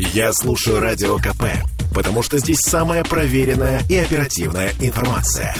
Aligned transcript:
Я 0.00 0.32
слушаю 0.32 0.78
Радио 0.78 1.16
КП, 1.16 1.42
потому 1.92 2.22
что 2.22 2.38
здесь 2.38 2.60
самая 2.60 3.02
проверенная 3.02 3.80
и 3.90 3.96
оперативная 3.96 4.70
информация. 4.80 5.52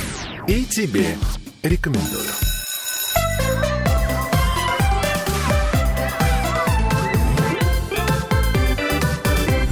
И 0.47 0.65
тебе 0.65 1.17
рекомендую. 1.65 2.23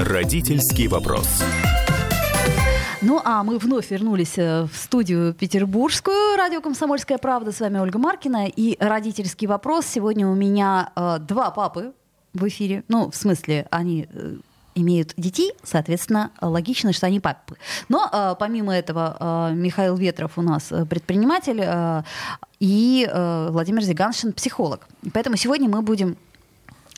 Родительский 0.01 0.89
вопрос. 0.89 1.29
Ну, 3.03 3.21
а 3.25 3.45
мы 3.45 3.59
вновь 3.59 3.93
вернулись 3.93 4.37
э, 4.37 4.65
в 4.65 4.77
студию 4.77 5.33
петербургскую, 5.33 6.37
радио 6.37 6.61
«Комсомольская 6.61 7.19
правда». 7.19 7.53
С 7.53 7.61
вами 7.61 7.79
Ольга 7.79 8.01
Маркина. 8.01 8.49
И 8.49 8.77
родительский 8.81 9.47
вопрос. 9.47 9.87
Сегодня 9.87 10.27
у 10.27 10.35
меня 10.35 10.91
э, 10.97 11.19
два 11.21 11.53
папы 11.53 11.93
в 12.35 12.49
эфире. 12.49 12.83
Ну, 12.89 13.13
в 13.13 13.15
смысле, 13.15 13.69
они 13.71 14.09
э, 14.13 14.39
имеют 14.77 15.15
детей, 15.17 15.53
соответственно, 15.65 16.31
логично, 16.41 16.93
что 16.93 17.07
они 17.07 17.19
папы. 17.19 17.57
Но 17.89 18.09
э, 18.13 18.35
помимо 18.39 18.77
этого, 18.77 19.49
э, 19.51 19.55
Михаил 19.55 19.97
Ветров 19.97 20.39
у 20.39 20.43
нас 20.43 20.71
э, 20.71 20.85
предприниматель, 20.85 21.61
э, 21.61 22.03
и 22.61 23.07
э, 23.11 23.49
Владимир 23.51 23.83
Зиганшин 23.83 24.33
психолог. 24.33 24.87
Поэтому 25.13 25.37
сегодня 25.37 25.69
мы 25.69 25.83
будем 25.83 26.17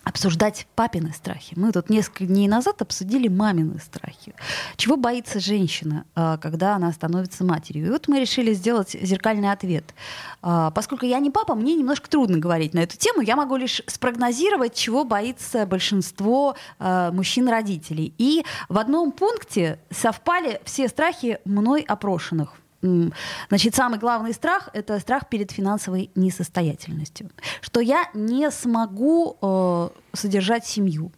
обсуждать 0.09 0.67
папины 0.75 1.13
страхи. 1.13 1.55
Мы 1.57 1.71
тут 1.71 1.91
несколько 1.91 2.25
дней 2.25 2.49
назад 2.49 2.81
обсудили 2.83 3.29
мамины 3.29 3.79
страхи. 3.79 4.35
Чего 4.77 4.97
боится 4.97 5.39
женщина, 5.39 6.05
а, 6.15 6.39
когда 6.39 6.77
она 6.77 6.93
становится 6.93 7.45
матерью? 7.45 7.87
И 7.87 7.91
вот 7.91 8.09
мы 8.09 8.21
решили 8.21 8.55
сделать 8.55 8.97
зеркальный 9.01 9.53
ответ. 9.53 9.95
А, 10.41 10.71
поскольку 10.71 11.05
я 11.05 11.19
не 11.19 11.31
папа, 11.31 11.55
мне 11.55 11.75
немножко 11.75 12.09
трудно 12.09 12.39
говорить 12.39 12.75
на 12.75 12.81
эту 12.81 12.97
тему. 12.97 13.21
Я 13.21 13.37
могу 13.37 13.57
лишь 13.57 13.83
спрогнозировать, 13.87 14.75
чего 14.75 15.05
боится 15.05 15.67
большинство 15.67 16.57
а, 16.79 17.13
мужчин-родителей. 17.13 18.15
И 18.19 18.45
в 18.69 18.79
одном 18.79 19.13
пункте 19.13 19.79
совпали 19.91 20.61
все 20.65 20.89
страхи 20.89 21.39
мной 21.45 21.83
опрошенных– 21.83 22.55
Значит, 22.81 23.75
самый 23.75 23.99
главный 23.99 24.33
страх— 24.33 24.69
это 24.73 25.01
страх 25.01 25.29
перед 25.29 25.51
финансовой 25.51 26.11
несостоятельностью. 26.15 27.31
Что 27.61 27.81
я 27.81 28.09
не 28.15 28.51
смогу 28.51 29.37
э, 29.43 29.89
содержать 30.13 30.67
семью. 30.67 31.11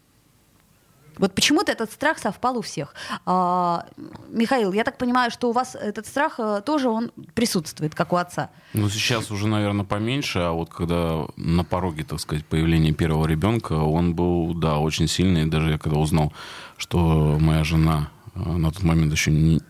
Вот 1.18 1.34
почему-то 1.34 1.70
этот 1.70 1.92
страх 1.92 2.18
совпал 2.18 2.56
у 2.56 2.62
всех. 2.62 2.94
А, 3.26 3.84
Михаил, 4.30 4.72
я 4.72 4.84
так 4.84 4.96
понимаю, 4.96 5.30
что 5.30 5.50
у 5.50 5.52
вас 5.52 5.74
этот 5.74 6.06
страх 6.06 6.36
э, 6.38 6.62
тоже 6.64 6.88
он 6.88 7.12
присутствует, 7.34 7.94
как 7.94 8.14
у 8.14 8.16
отца. 8.16 8.48
Ну, 8.72 8.88
сейчас 8.88 9.30
уже, 9.30 9.46
наверное, 9.46 9.84
поменьше, 9.84 10.38
а 10.38 10.52
вот 10.52 10.70
когда 10.70 11.26
на 11.36 11.62
пороге, 11.62 12.04
так 12.04 12.20
сказать, 12.20 12.46
появления 12.46 12.92
первого 12.92 13.26
ребенка, 13.26 13.74
он 13.74 14.14
был, 14.14 14.54
да, 14.54 14.78
очень 14.78 15.08
сильный. 15.08 15.44
Даже 15.44 15.72
я 15.72 15.78
когда 15.78 15.98
узнал, 15.98 16.32
что 16.78 17.36
моя 17.38 17.64
жена 17.64 18.08
э, 18.34 18.38
на 18.40 18.70
тот 18.72 18.82
момент 18.82 19.12
еще 19.12 19.30
не, 19.30 19.60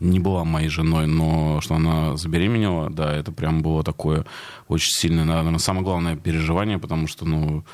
не 0.00 0.20
была 0.20 0.44
моей 0.44 0.68
женой, 0.68 1.06
но 1.06 1.60
что 1.60 1.74
она 1.74 2.16
забеременела, 2.16 2.90
да, 2.90 3.12
это 3.12 3.32
прям 3.32 3.62
было 3.62 3.82
такое 3.82 4.24
очень 4.68 4.90
сильное, 4.90 5.24
наверное, 5.24 5.58
самое 5.58 5.84
главное 5.84 6.16
переживание, 6.16 6.78
потому 6.78 7.06
что, 7.06 7.24
ну, 7.24 7.64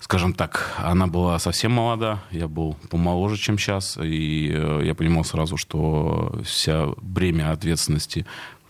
скажем 0.00 0.32
так, 0.32 0.74
она 0.78 1.06
была 1.06 1.38
совсем 1.38 1.72
молода, 1.72 2.22
я 2.30 2.48
был 2.48 2.76
помоложе, 2.90 3.36
чем 3.36 3.58
сейчас, 3.58 3.98
и 4.02 4.50
э, 4.52 4.82
я 4.84 4.94
понимал 4.94 5.24
сразу, 5.24 5.56
что 5.56 6.40
вся 6.44 6.88
бремя 7.00 7.52
ответственности 7.52 8.26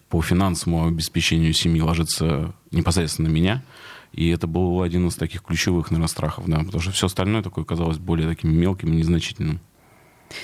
по 0.08 0.22
финансовому 0.22 0.86
обеспечению 0.86 1.52
семьи 1.52 1.80
ложится 1.80 2.54
непосредственно 2.70 3.28
на 3.28 3.32
меня. 3.32 3.64
И 4.12 4.28
это 4.28 4.46
был 4.46 4.80
один 4.80 5.08
из 5.08 5.16
таких 5.16 5.42
ключевых, 5.42 5.90
наверное, 5.90 6.08
страхов, 6.08 6.44
да, 6.46 6.58
потому 6.58 6.80
что 6.80 6.92
все 6.92 7.06
остальное 7.06 7.42
такое 7.42 7.64
казалось 7.64 7.98
более 7.98 8.28
таким 8.28 8.54
мелким 8.54 8.92
и 8.92 8.96
незначительным. 8.96 9.60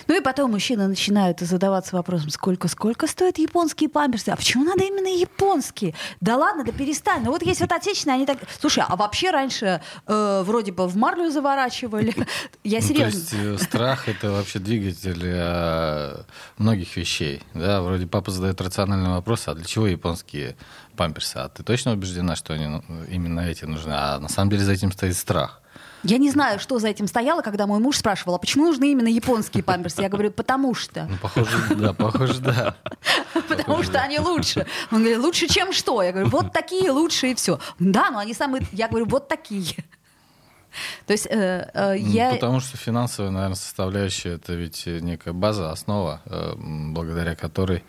Ну 0.06 0.16
и 0.16 0.20
потом 0.20 0.52
мужчины 0.52 0.86
начинают 0.86 1.40
задаваться 1.40 1.96
вопросом, 1.96 2.30
сколько, 2.30 2.68
сколько 2.68 3.06
стоят 3.06 3.38
японские 3.38 3.88
памперсы? 3.88 4.30
А 4.30 4.36
почему 4.36 4.64
надо 4.64 4.84
именно 4.84 5.08
японские? 5.08 5.94
Да 6.20 6.36
ладно, 6.36 6.64
да 6.64 6.72
перестань. 6.72 7.22
Ну 7.24 7.30
вот 7.30 7.42
есть 7.42 7.60
вот 7.60 7.72
отечественные, 7.72 8.16
они 8.16 8.26
так... 8.26 8.38
Слушай, 8.60 8.84
а 8.86 8.96
вообще 8.96 9.30
раньше 9.30 9.82
э, 10.06 10.42
вроде 10.44 10.72
бы 10.72 10.86
в 10.86 10.96
марлю 10.96 11.30
заворачивали. 11.30 12.14
Я 12.64 12.80
серьезно. 12.80 13.20
Ну, 13.20 13.26
то 13.26 13.36
есть 13.36 13.62
э, 13.62 13.64
страх— 13.64 14.08
это 14.08 14.30
вообще 14.30 14.58
двигатель 14.58 15.22
э, 15.22 16.22
многих 16.58 16.96
вещей. 16.96 17.42
Да, 17.54 17.82
вроде 17.82 18.06
папа 18.06 18.30
задает 18.30 18.60
рациональный 18.60 19.10
вопрос, 19.10 19.48
а 19.48 19.54
для 19.54 19.64
чего 19.64 19.86
японские 19.86 20.56
памперсы? 20.96 21.36
А 21.36 21.48
ты 21.48 21.62
точно 21.62 21.92
убеждена, 21.92 22.36
что 22.36 22.54
они 22.54 22.66
ну, 22.66 22.82
именно 23.10 23.40
эти 23.40 23.64
нужны? 23.64 23.92
А 23.92 24.18
на 24.18 24.28
самом 24.28 24.50
деле 24.50 24.64
за 24.64 24.72
этим 24.72 24.92
стоит 24.92 25.16
страх. 25.16 25.60
Я 26.02 26.18
не 26.18 26.30
знаю, 26.30 26.58
что 26.58 26.78
за 26.78 26.88
этим 26.88 27.06
стояло, 27.06 27.42
когда 27.42 27.66
мой 27.66 27.78
муж 27.78 27.98
спрашивал, 27.98 28.34
а 28.34 28.38
почему 28.38 28.66
нужны 28.66 28.92
именно 28.92 29.08
японские 29.08 29.62
памперсы? 29.62 30.02
Я 30.02 30.08
говорю, 30.08 30.30
потому 30.30 30.74
что. 30.74 31.06
Ну, 31.10 31.16
похоже, 31.20 31.74
да, 31.76 31.92
похоже, 31.92 32.40
да. 32.40 32.76
Потому 33.48 33.82
что 33.82 34.00
они 34.00 34.18
лучше. 34.18 34.66
Он 34.90 35.00
говорит, 35.00 35.18
лучше, 35.18 35.46
чем 35.46 35.72
что? 35.72 36.02
Я 36.02 36.12
говорю, 36.12 36.28
вот 36.28 36.52
такие 36.52 36.90
лучше 36.90 37.28
и 37.28 37.34
все. 37.34 37.58
Да, 37.78 38.10
но 38.10 38.18
они 38.18 38.34
самые... 38.34 38.66
Я 38.72 38.88
говорю, 38.88 39.06
вот 39.06 39.28
такие. 39.28 39.74
То 41.06 41.12
есть 41.12 41.26
э, 41.26 41.70
э, 41.74 41.96
я... 41.98 42.30
Потому 42.30 42.60
что 42.60 42.76
финансовая, 42.76 43.30
наверное, 43.30 43.56
составляющая 43.56 44.34
это 44.34 44.54
ведь 44.54 44.86
некая 44.86 45.32
база, 45.32 45.70
основа, 45.70 46.22
э, 46.26 46.54
благодаря 46.56 47.34
которой 47.34 47.84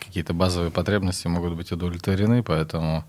какие-то 0.00 0.32
базовые 0.32 0.70
потребности 0.70 1.26
могут 1.26 1.54
быть 1.54 1.72
удовлетворены, 1.72 2.42
поэтому 2.42 3.04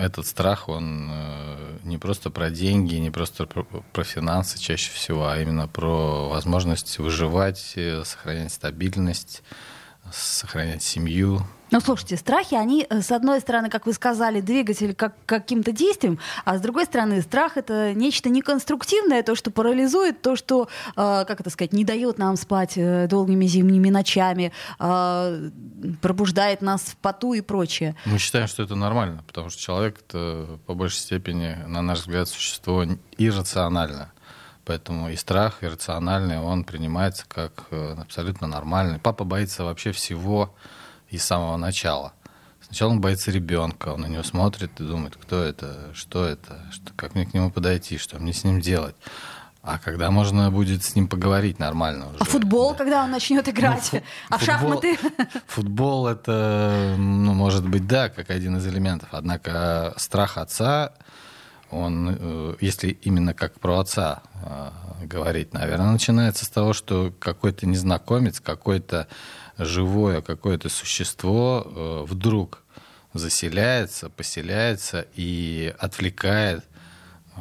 этот 0.00 0.26
страх, 0.26 0.68
он 0.68 1.10
э, 1.10 1.78
не 1.84 1.98
просто 1.98 2.30
про 2.30 2.50
деньги, 2.50 2.94
не 2.96 3.10
просто 3.10 3.46
про, 3.46 3.64
про 3.64 4.04
финансы 4.04 4.58
чаще 4.58 4.90
всего, 4.92 5.28
а 5.28 5.38
именно 5.38 5.68
про 5.68 6.28
возможность 6.28 6.98
выживать, 6.98 7.74
э, 7.76 8.02
сохранять 8.04 8.52
стабильность, 8.52 9.42
сохранять 10.12 10.82
семью, 10.82 11.46
ну, 11.74 11.80
слушайте, 11.80 12.16
страхи, 12.16 12.54
они, 12.54 12.86
э, 12.88 13.00
с 13.02 13.10
одной 13.10 13.40
стороны, 13.40 13.68
как 13.68 13.84
вы 13.84 13.94
сказали, 13.94 14.40
двигатель 14.40 14.94
как 14.94 15.16
каким-то 15.26 15.72
действием, 15.72 16.20
а 16.44 16.56
с 16.56 16.60
другой 16.60 16.84
стороны, 16.84 17.20
страх— 17.20 17.56
это 17.56 17.92
нечто 17.94 18.28
неконструктивное, 18.28 19.24
то, 19.24 19.34
что 19.34 19.50
парализует, 19.50 20.22
то, 20.22 20.36
что, 20.36 20.68
э, 20.94 21.24
как 21.26 21.40
это 21.40 21.50
сказать, 21.50 21.72
не 21.72 21.84
дает 21.84 22.16
нам 22.16 22.36
спать 22.36 22.74
э, 22.76 23.08
долгими 23.08 23.46
зимними 23.46 23.90
ночами, 23.90 24.52
пробуждает 26.00 26.62
нас 26.62 26.82
в 26.82 26.96
поту 26.96 27.34
и 27.34 27.40
прочее. 27.40 27.96
Мы 28.04 28.18
считаем, 28.18 28.46
что 28.46 28.62
это 28.62 28.76
нормально, 28.76 29.24
потому 29.26 29.50
что 29.50 29.60
человек— 29.60 29.98
это, 30.08 30.60
по 30.66 30.74
большей 30.74 30.98
степени, 30.98 31.56
на 31.66 31.82
наш 31.82 32.00
взгляд, 32.00 32.28
существо 32.28 32.84
иррациональное. 33.18 34.12
Поэтому 34.64 35.10
и 35.10 35.16
страх 35.16 35.64
иррациональный, 35.64 36.38
он 36.38 36.64
принимается 36.64 37.24
как 37.26 37.64
абсолютно 37.98 38.46
нормальный. 38.46 38.98
Папа 39.00 39.24
боится 39.24 39.64
вообще 39.64 39.92
всего, 39.92 40.54
и 41.14 41.18
с 41.18 41.24
самого 41.24 41.56
начала. 41.56 42.12
Сначала 42.60 42.90
он 42.90 43.00
боится 43.00 43.30
ребенка, 43.30 43.90
он 43.90 44.00
на 44.00 44.06
него 44.06 44.22
смотрит 44.22 44.80
и 44.80 44.84
думает, 44.84 45.16
кто 45.16 45.40
это, 45.42 45.90
что 45.94 46.24
это, 46.24 46.60
что, 46.72 46.92
как 46.96 47.14
мне 47.14 47.24
к 47.24 47.34
нему 47.34 47.50
подойти, 47.50 47.98
что 47.98 48.18
мне 48.18 48.32
с 48.32 48.42
ним 48.42 48.60
делать. 48.60 48.96
А 49.62 49.78
когда 49.78 50.10
можно 50.10 50.50
будет 50.50 50.84
с 50.84 50.94
ним 50.94 51.08
поговорить 51.08 51.58
нормально 51.58 52.08
уже? 52.08 52.18
А 52.18 52.24
футбол, 52.24 52.72
да. 52.72 52.78
когда 52.78 53.04
он 53.04 53.10
начнет 53.10 53.48
играть? 53.48 53.90
Ну, 53.92 53.98
фу- 54.00 54.04
а 54.28 54.38
футбол, 54.38 54.46
шахматы? 54.46 54.98
Футбол 55.46 56.06
это, 56.08 56.96
ну, 56.98 57.32
может 57.32 57.66
быть, 57.66 57.86
да, 57.86 58.08
как 58.08 58.30
один 58.30 58.56
из 58.56 58.66
элементов. 58.66 59.08
Однако 59.12 59.94
страх 59.96 60.36
отца, 60.36 60.92
он, 61.70 62.16
э, 62.18 62.54
если 62.60 62.90
именно 62.90 63.34
как 63.34 63.58
про 63.58 63.78
отца 63.78 64.22
э, 64.42 65.06
говорить, 65.06 65.54
наверное, 65.54 65.92
начинается 65.92 66.44
с 66.44 66.48
того, 66.48 66.72
что 66.72 67.12
какой-то 67.18 67.66
незнакомец, 67.66 68.40
какой-то 68.40 69.06
живое 69.58 70.20
какое-то 70.20 70.68
существо 70.68 71.64
э, 71.64 72.04
вдруг 72.08 72.62
заселяется, 73.12 74.10
поселяется 74.10 75.06
и 75.14 75.74
отвлекает 75.78 76.64
э, 77.36 77.40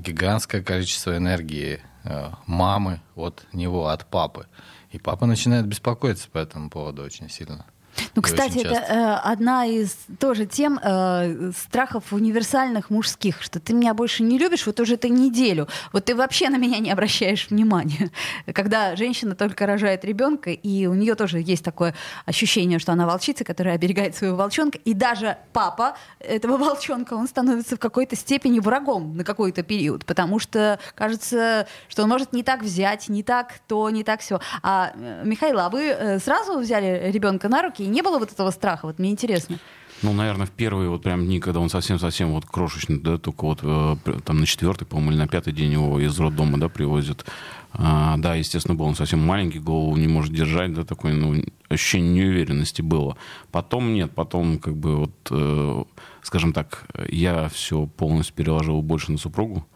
гигантское 0.00 0.62
количество 0.62 1.16
энергии 1.16 1.80
э, 2.04 2.30
мамы 2.46 3.00
от 3.14 3.46
него, 3.52 3.88
от 3.88 4.06
папы. 4.06 4.46
И 4.90 4.98
папа 4.98 5.26
начинает 5.26 5.66
беспокоиться 5.66 6.28
по 6.30 6.38
этому 6.38 6.70
поводу 6.70 7.02
очень 7.02 7.28
сильно. 7.28 7.66
Ну, 8.14 8.22
кстати, 8.22 8.58
это 8.58 8.74
э, 8.74 9.14
одна 9.24 9.66
из 9.66 9.96
тоже 10.18 10.46
тем 10.46 10.78
э, 10.82 11.52
страхов 11.56 12.12
универсальных 12.12 12.90
мужских, 12.90 13.42
что 13.42 13.60
ты 13.60 13.72
меня 13.72 13.94
больше 13.94 14.22
не 14.22 14.38
любишь 14.38 14.66
вот 14.66 14.80
уже 14.80 14.94
эту 14.94 15.08
неделю. 15.08 15.68
Вот 15.92 16.06
ты 16.06 16.14
вообще 16.14 16.48
на 16.48 16.56
меня 16.56 16.78
не 16.78 16.90
обращаешь 16.90 17.48
внимания. 17.50 18.10
Когда 18.52 18.96
женщина 18.96 19.34
только 19.34 19.66
рожает 19.66 20.04
ребенка, 20.04 20.50
и 20.50 20.86
у 20.86 20.94
нее 20.94 21.14
тоже 21.14 21.40
есть 21.40 21.64
такое 21.64 21.94
ощущение, 22.24 22.78
что 22.78 22.92
она 22.92 23.06
волчица, 23.06 23.44
которая 23.44 23.74
оберегает 23.74 24.16
своего 24.16 24.36
волчонка, 24.36 24.78
и 24.78 24.94
даже 24.94 25.38
папа 25.52 25.96
этого 26.18 26.56
волчонка, 26.56 27.14
он 27.14 27.28
становится 27.28 27.76
в 27.76 27.78
какой-то 27.78 28.16
степени 28.16 28.60
врагом 28.60 29.16
на 29.16 29.24
какой-то 29.24 29.62
период, 29.62 30.04
потому 30.04 30.38
что 30.38 30.78
кажется, 30.94 31.66
что 31.88 32.02
он 32.02 32.08
может 32.08 32.32
не 32.32 32.42
так 32.42 32.62
взять, 32.62 33.08
не 33.08 33.22
так 33.22 33.54
то, 33.66 33.88
не 33.90 34.04
так 34.04 34.20
все. 34.20 34.40
А, 34.62 34.92
э, 34.94 35.22
Михаил, 35.24 35.60
а 35.60 35.68
вы 35.68 35.84
э, 35.84 36.18
сразу 36.18 36.58
взяли 36.58 37.10
ребенка 37.10 37.48
на 37.48 37.62
руки 37.62 37.85
и 37.86 37.88
не 37.88 38.02
было 38.02 38.18
вот 38.18 38.32
этого 38.32 38.50
страха? 38.50 38.86
Вот 38.86 38.98
мне 38.98 39.10
интересно. 39.10 39.58
Ну, 40.02 40.12
наверное, 40.12 40.46
в 40.46 40.50
первые 40.50 40.90
вот 40.90 41.02
прям 41.02 41.24
дни, 41.24 41.40
когда 41.40 41.60
он 41.60 41.70
совсем-совсем 41.70 42.32
вот 42.32 42.44
крошечный, 42.44 42.98
да, 42.98 43.16
только 43.16 43.44
вот 43.44 43.60
э, 43.62 43.96
там 44.24 44.40
на 44.40 44.46
четвертый, 44.46 44.84
по-моему, 44.84 45.12
или 45.12 45.18
на 45.18 45.28
пятый 45.28 45.54
день 45.54 45.72
его 45.72 45.98
из 45.98 46.18
роддома, 46.20 46.58
да, 46.58 46.68
привозят. 46.68 47.24
А, 47.72 48.16
да, 48.18 48.34
естественно, 48.34 48.74
был 48.74 48.84
он 48.84 48.94
совсем 48.94 49.20
маленький, 49.20 49.58
голову 49.58 49.96
не 49.96 50.06
может 50.06 50.34
держать, 50.34 50.74
да, 50.74 50.84
такое, 50.84 51.14
ну, 51.14 51.42
ощущение 51.70 52.26
неуверенности 52.26 52.82
было. 52.82 53.16
Потом 53.50 53.94
нет, 53.94 54.12
потом 54.14 54.58
как 54.58 54.76
бы 54.76 54.96
вот, 54.96 55.14
э, 55.30 55.84
скажем 56.22 56.52
так, 56.52 56.86
я 57.08 57.48
все 57.48 57.86
полностью 57.86 58.34
переложил 58.34 58.82
больше 58.82 59.12
на 59.12 59.18
супругу, 59.18 59.66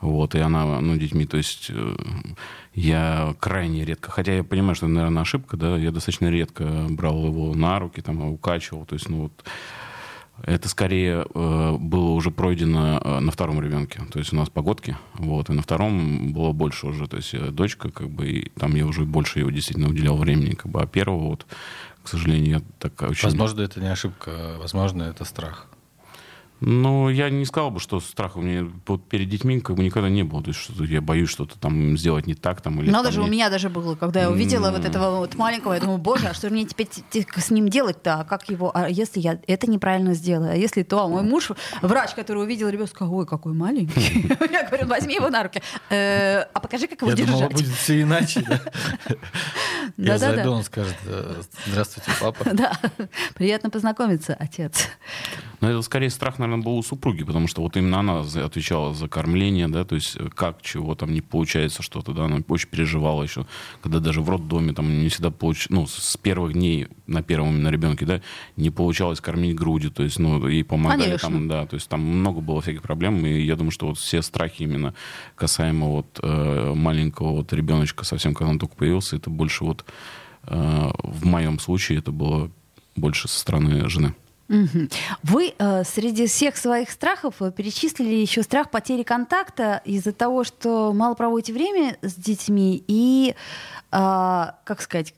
вот, 0.00 0.34
и 0.34 0.38
она, 0.38 0.80
ну, 0.80 0.96
детьми, 0.96 1.24
то 1.24 1.36
есть 1.36 1.66
э, 1.70 1.96
я 2.78 3.34
крайне 3.40 3.84
редко, 3.84 4.10
хотя 4.10 4.34
я 4.34 4.44
понимаю, 4.44 4.74
что 4.74 4.86
это, 4.86 4.94
наверное, 4.94 5.22
ошибка, 5.22 5.56
да, 5.56 5.76
я 5.76 5.90
достаточно 5.90 6.30
редко 6.30 6.86
брал 6.88 7.26
его 7.26 7.54
на 7.54 7.78
руки, 7.78 8.00
там, 8.00 8.20
укачивал, 8.30 8.84
то 8.86 8.94
есть, 8.94 9.08
ну, 9.08 9.22
вот, 9.22 9.44
это 10.44 10.68
скорее 10.68 11.26
э, 11.34 11.76
было 11.78 12.10
уже 12.10 12.30
пройдено 12.30 13.00
э, 13.02 13.18
на 13.18 13.32
втором 13.32 13.60
ребенке. 13.60 14.02
То 14.12 14.20
есть 14.20 14.32
у 14.32 14.36
нас 14.36 14.48
погодки, 14.48 14.96
вот, 15.14 15.50
и 15.50 15.52
на 15.52 15.62
втором 15.62 16.32
было 16.32 16.52
больше 16.52 16.86
уже. 16.86 17.08
То 17.08 17.16
есть 17.16 17.34
э, 17.34 17.50
дочка, 17.50 17.90
как 17.90 18.08
бы, 18.08 18.28
и 18.28 18.50
там 18.50 18.76
я 18.76 18.86
уже 18.86 19.04
больше 19.04 19.40
его 19.40 19.50
действительно 19.50 19.88
уделял 19.88 20.16
времени, 20.16 20.54
как 20.54 20.70
бы, 20.70 20.80
а 20.80 20.86
первого 20.86 21.30
вот, 21.30 21.46
к 22.04 22.08
сожалению, 22.08 22.50
я 22.50 22.62
так 22.78 23.02
очень... 23.02 23.24
Возможно, 23.24 23.62
это 23.62 23.80
не 23.80 23.88
ошибка, 23.88 24.54
возможно, 24.60 25.02
это 25.02 25.24
страх. 25.24 25.66
Ну, 26.60 27.08
я 27.08 27.30
не 27.30 27.44
сказал 27.44 27.70
бы, 27.70 27.80
что 27.80 28.00
страха 28.00 28.38
у 28.38 28.42
меня 28.42 28.70
вот 28.86 29.08
перед 29.08 29.28
детьми 29.28 29.60
как 29.60 29.76
бы 29.76 29.84
никогда 29.84 30.08
не 30.08 30.24
было. 30.24 30.42
То 30.42 30.48
есть, 30.48 30.60
что 30.60 30.84
я 30.84 31.00
боюсь 31.00 31.30
что-то 31.30 31.58
там 31.58 31.96
сделать 31.96 32.26
не 32.26 32.34
так. 32.34 32.60
Там, 32.60 32.80
или, 32.80 32.90
Надо 32.90 33.04
там, 33.04 33.12
же, 33.12 33.20
не... 33.20 33.28
у 33.28 33.30
меня 33.30 33.50
даже 33.50 33.68
было, 33.68 33.94
когда 33.94 34.22
я 34.22 34.30
увидела 34.30 34.68
mm. 34.68 34.76
вот 34.76 34.84
этого 34.84 35.16
вот 35.18 35.34
маленького, 35.36 35.74
я 35.74 35.80
думаю, 35.80 35.98
боже, 35.98 36.26
а 36.26 36.34
что 36.34 36.50
мне 36.50 36.64
теперь 36.64 36.88
с 37.36 37.50
ним 37.50 37.68
делать-то? 37.68 38.20
А 38.20 38.24
как 38.24 38.48
его? 38.50 38.70
А 38.74 38.88
если 38.88 39.20
я 39.20 39.40
это 39.46 39.70
неправильно 39.70 40.14
сделаю? 40.14 40.52
А 40.52 40.56
если 40.56 40.82
то? 40.82 41.04
А 41.04 41.08
мой 41.08 41.22
муж, 41.22 41.50
врач, 41.82 42.14
который 42.14 42.42
увидел 42.42 42.68
ребенка, 42.68 42.90
сказал, 42.90 43.14
ой, 43.14 43.26
какой 43.26 43.52
маленький. 43.52 44.34
Я 44.50 44.66
говорю, 44.66 44.86
возьми 44.86 45.14
его 45.14 45.28
на 45.28 45.42
руки. 45.42 45.62
«Э, 45.90 46.42
а 46.52 46.60
покажи, 46.60 46.86
как 46.86 47.02
его 47.02 47.12
держать. 47.12 47.40
Я 47.40 47.48
будет 47.48 47.74
все 47.74 48.02
иначе. 48.02 48.44
Я 49.96 50.18
зайду, 50.18 50.52
он 50.52 50.64
скажет, 50.64 50.96
«Э, 51.06 51.40
здравствуйте, 51.66 52.10
папа. 52.20 52.44
Да, 52.52 52.78
приятно 53.34 53.70
познакомиться, 53.70 54.36
отец. 54.38 54.88
Но 55.60 55.70
это 55.70 55.82
скорее 55.82 56.10
страх, 56.10 56.38
наверное, 56.48 56.64
был 56.64 56.78
у 56.78 56.82
супруги, 56.82 57.24
потому 57.24 57.46
что 57.46 57.62
вот 57.62 57.76
именно 57.76 58.00
она 58.00 58.20
отвечала 58.20 58.94
за 58.94 59.08
кормление, 59.08 59.68
да, 59.68 59.84
то 59.84 59.94
есть 59.94 60.16
э, 60.16 60.28
как, 60.34 60.62
чего 60.62 60.94
там 60.94 61.12
не 61.12 61.20
получается 61.20 61.82
что-то, 61.82 62.12
да, 62.12 62.24
она 62.24 62.38
очень 62.48 62.68
переживала 62.68 63.22
еще, 63.22 63.46
когда 63.82 64.00
даже 64.00 64.20
в 64.20 64.30
роддоме 64.30 64.72
там 64.72 65.02
не 65.02 65.08
всегда 65.08 65.30
получ... 65.30 65.68
ну, 65.68 65.86
с 65.86 66.16
первых 66.16 66.54
дней 66.54 66.88
на 67.06 67.22
первом 67.22 67.50
именно 67.50 67.68
ребенке, 67.68 68.06
да, 68.06 68.20
не 68.56 68.70
получалось 68.70 69.20
кормить 69.20 69.54
грудью, 69.54 69.90
то 69.90 70.02
есть, 70.02 70.18
ну, 70.18 70.46
ей 70.46 70.64
помогали 70.64 71.02
Конечно. 71.02 71.28
там, 71.28 71.48
да, 71.48 71.66
то 71.66 71.74
есть 71.74 71.88
там 71.88 72.00
много 72.00 72.40
было 72.40 72.60
всяких 72.60 72.82
проблем, 72.82 73.24
и 73.24 73.42
я 73.42 73.56
думаю, 73.56 73.70
что 73.70 73.88
вот 73.88 73.98
все 73.98 74.22
страхи 74.22 74.62
именно 74.62 74.94
касаемо 75.34 75.86
вот 75.86 76.18
э, 76.22 76.72
маленького 76.74 77.32
вот 77.32 77.52
ребеночка 77.52 78.04
совсем, 78.04 78.34
когда 78.34 78.50
он 78.50 78.58
только 78.58 78.74
появился, 78.76 79.16
это 79.16 79.30
больше 79.30 79.64
вот 79.64 79.84
э, 80.44 80.90
в 81.02 81.26
моем 81.26 81.58
случае 81.58 81.98
это 81.98 82.12
было 82.12 82.50
больше 82.96 83.28
со 83.28 83.38
стороны 83.38 83.88
жены. 83.88 84.14
Вы 85.22 85.54
э, 85.58 85.84
среди 85.84 86.26
всех 86.26 86.56
своих 86.56 86.90
страхов 86.90 87.40
э, 87.40 87.52
перечислили 87.52 88.14
еще 88.14 88.42
страх 88.42 88.70
потери 88.70 89.02
контакта 89.02 89.82
из-за 89.84 90.12
того, 90.12 90.44
что 90.44 90.92
мало 90.92 91.14
проводите 91.14 91.52
время 91.52 91.98
с 92.02 92.14
детьми 92.14 92.82
и, 92.86 93.34
э, 93.34 93.34
как 93.92 94.80
сказать, 94.80 95.14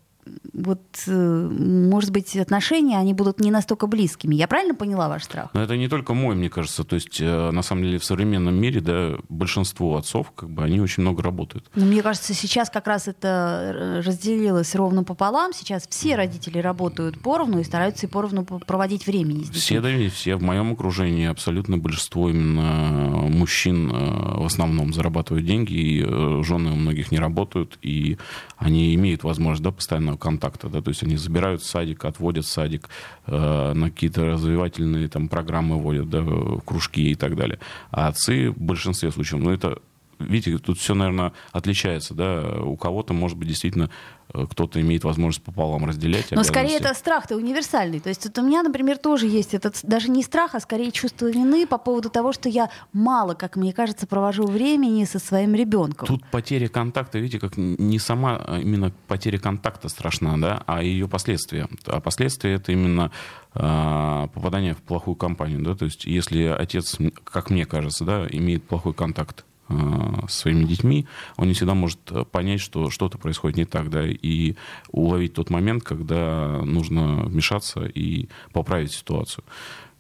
вот, 0.52 0.80
э, 1.06 1.48
может 1.50 2.10
быть, 2.10 2.36
отношения, 2.36 2.98
они 2.98 3.14
будут 3.14 3.40
не 3.40 3.50
настолько 3.50 3.86
близкими. 3.86 4.34
Я 4.34 4.46
правильно 4.46 4.74
поняла 4.74 5.08
ваш 5.08 5.24
страх? 5.24 5.50
Но 5.54 5.62
это 5.62 5.76
не 5.76 5.88
только 5.88 6.14
мой, 6.14 6.34
мне 6.34 6.50
кажется. 6.50 6.84
То 6.84 6.94
есть, 6.94 7.20
э, 7.20 7.50
на 7.50 7.62
самом 7.62 7.84
деле, 7.84 7.98
в 7.98 8.04
современном 8.04 8.54
мире, 8.54 8.80
да, 8.80 9.16
большинство 9.28 9.96
отцов, 9.96 10.32
как 10.32 10.50
бы, 10.50 10.62
они 10.62 10.80
очень 10.80 11.02
много 11.02 11.22
работают. 11.22 11.70
Но 11.74 11.86
мне 11.86 12.02
кажется, 12.02 12.34
сейчас 12.34 12.70
как 12.70 12.86
раз 12.86 13.08
это 13.08 13.74
э, 13.74 14.00
разделилось 14.00 14.74
ровно 14.74 15.04
пополам. 15.04 15.52
Сейчас 15.52 15.86
все 15.88 16.16
родители 16.16 16.58
работают 16.58 17.20
поровну 17.20 17.60
и 17.60 17.64
стараются 17.64 18.06
и 18.06 18.10
поровну 18.10 18.44
проводить 18.44 19.06
времени 19.06 19.44
с 19.44 19.50
Все, 19.50 19.80
да, 19.80 19.88
все 20.10 20.36
в 20.36 20.42
моем 20.42 20.72
окружении 20.72 21.26
абсолютно 21.26 21.78
большинство 21.78 22.28
именно 22.28 23.28
мужчин 23.28 23.88
в 23.90 24.44
основном 24.44 24.92
зарабатывают 24.92 25.46
деньги, 25.46 25.72
и 25.72 26.02
жены 26.42 26.72
у 26.72 26.76
многих 26.76 27.10
не 27.10 27.18
работают, 27.18 27.78
и 27.82 28.18
они 28.56 28.94
имеют 28.94 29.24
возможность, 29.24 29.62
да, 29.62 29.72
постоянного 30.10 30.16
контакта, 30.16 30.68
да, 30.68 30.80
то 30.80 30.90
есть 30.90 31.02
они 31.02 31.16
забирают 31.16 31.62
садик, 31.62 32.04
отводят 32.04 32.46
садик, 32.46 32.88
э, 33.26 33.72
на 33.74 33.90
какие-то 33.90 34.26
развивательные 34.26 35.08
там 35.08 35.28
программы 35.28 35.78
водят, 35.78 36.08
да, 36.08 36.24
кружки 36.64 37.10
и 37.10 37.14
так 37.14 37.36
далее. 37.36 37.58
А 37.90 38.08
отцы 38.08 38.50
в 38.50 38.60
большинстве 38.60 39.10
случаев, 39.10 39.42
ну 39.42 39.50
это 39.50 39.78
видите, 40.20 40.58
тут 40.58 40.78
все, 40.78 40.94
наверное, 40.94 41.32
отличается, 41.52 42.14
да, 42.14 42.60
у 42.62 42.76
кого-то, 42.76 43.12
может 43.12 43.36
быть, 43.36 43.48
действительно 43.48 43.90
Э, 44.32 44.46
кто-то 44.48 44.80
имеет 44.80 45.04
возможность 45.04 45.44
пополам 45.44 45.84
разделять. 45.86 46.30
Но 46.30 46.44
скорее 46.44 46.76
это 46.76 46.94
страх-то 46.94 47.36
универсальный. 47.36 48.00
То 48.00 48.08
есть 48.08 48.26
вот 48.26 48.38
у 48.38 48.42
меня, 48.42 48.62
например, 48.62 48.98
тоже 48.98 49.26
есть 49.26 49.54
этот 49.54 49.80
даже 49.82 50.10
не 50.10 50.22
страх, 50.22 50.54
а 50.54 50.60
скорее 50.60 50.92
чувство 50.92 51.30
вины 51.30 51.66
по 51.66 51.78
поводу 51.78 52.10
того, 52.10 52.32
что 52.32 52.48
я 52.48 52.70
мало, 52.92 53.34
как 53.34 53.56
мне 53.56 53.72
кажется, 53.72 54.06
провожу 54.06 54.46
времени 54.46 55.04
со 55.04 55.18
своим 55.18 55.54
ребенком. 55.54 56.06
Тут 56.06 56.24
потеря 56.30 56.68
контакта, 56.68 57.18
видите, 57.18 57.40
как 57.40 57.56
не 57.56 57.98
сама 57.98 58.36
а 58.46 58.58
именно 58.58 58.92
потеря 59.08 59.38
контакта 59.38 59.88
страшна, 59.88 60.36
да, 60.38 60.62
а 60.66 60.82
ее 60.82 61.08
последствия. 61.08 61.68
А 61.86 62.00
последствия 62.00 62.54
это 62.54 62.72
именно 62.72 63.10
э, 63.54 64.28
попадание 64.32 64.74
в 64.74 64.82
плохую 64.82 65.16
компанию, 65.16 65.62
да, 65.62 65.74
то 65.74 65.84
есть 65.84 66.04
если 66.04 66.44
отец, 66.44 66.98
как 67.24 67.50
мне 67.50 67.66
кажется, 67.66 68.04
да, 68.04 68.26
имеет 68.30 68.64
плохой 68.64 68.94
контакт 68.94 69.44
Э, 69.70 70.26
своими 70.28 70.64
детьми, 70.64 71.06
он 71.36 71.46
не 71.46 71.54
всегда 71.54 71.74
может 71.74 71.98
э, 72.10 72.24
понять, 72.24 72.60
что 72.60 72.90
что-то 72.90 73.18
происходит 73.18 73.56
не 73.56 73.64
так, 73.64 73.88
да, 73.88 74.04
и 74.04 74.56
уловить 74.90 75.34
тот 75.34 75.48
момент, 75.50 75.84
когда 75.84 76.60
нужно 76.64 77.22
вмешаться 77.22 77.84
и 77.84 78.28
поправить 78.52 78.90
ситуацию. 78.90 79.44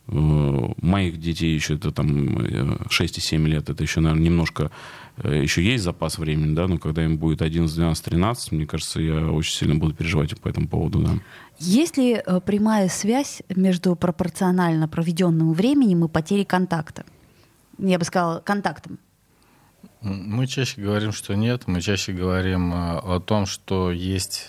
Э, 0.08 0.72
моих 0.82 1.20
детей 1.20 1.54
еще 1.54 1.76
это 1.76 1.92
там 1.92 2.88
6 2.90 3.18
и 3.18 3.20
7 3.20 3.46
лет, 3.46 3.70
это 3.70 3.80
еще, 3.82 4.00
наверное, 4.00 4.24
немножко 4.24 4.72
еще 5.22 5.62
есть 5.62 5.84
запас 5.84 6.18
времени, 6.18 6.54
да, 6.54 6.66
но 6.66 6.78
когда 6.78 7.04
им 7.04 7.16
будет 7.16 7.42
11, 7.42 7.72
12, 7.72 8.04
13, 8.04 8.52
мне 8.52 8.66
кажется, 8.66 9.00
я 9.00 9.30
очень 9.30 9.54
сильно 9.54 9.76
буду 9.76 9.94
переживать 9.94 10.36
по 10.40 10.48
этому 10.48 10.66
поводу, 10.66 11.00
да. 11.00 11.10
Есть 11.58 11.96
ли 11.96 12.20
прямая 12.44 12.88
связь 12.88 13.42
между 13.54 13.94
пропорционально 13.94 14.88
проведенным 14.88 15.52
временем 15.52 16.04
и 16.06 16.08
потерей 16.08 16.44
контакта? 16.44 17.04
Я 17.78 17.98
бы 17.98 18.04
сказала, 18.04 18.40
контактом. 18.40 18.98
Мы 20.00 20.46
чаще 20.46 20.80
говорим, 20.80 21.12
что 21.12 21.34
нет. 21.34 21.66
Мы 21.66 21.80
чаще 21.82 22.12
говорим 22.12 22.72
э, 22.72 22.98
о 22.98 23.20
том, 23.20 23.46
что 23.46 23.90
есть 23.90 24.48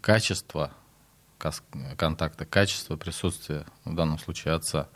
качество 0.00 0.72
контакта, 1.96 2.46
качество 2.46 2.96
присутствия, 2.96 3.66
в 3.84 3.94
данном 3.94 4.18
случае 4.18 4.54
отца. 4.54 4.88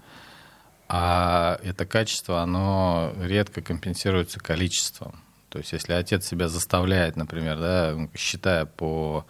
А 0.89 1.61
это 1.63 1.85
качество, 1.85 2.41
оно 2.41 3.13
редко 3.21 3.61
компенсируется 3.61 4.41
количеством. 4.41 5.21
То 5.51 5.59
есть 5.59 5.73
если 5.73 5.93
отец 5.93 6.27
себя 6.27 6.49
заставляет, 6.49 7.17
например, 7.17 7.59
да, 7.59 8.09
считая 8.15 8.65
по 8.65 9.27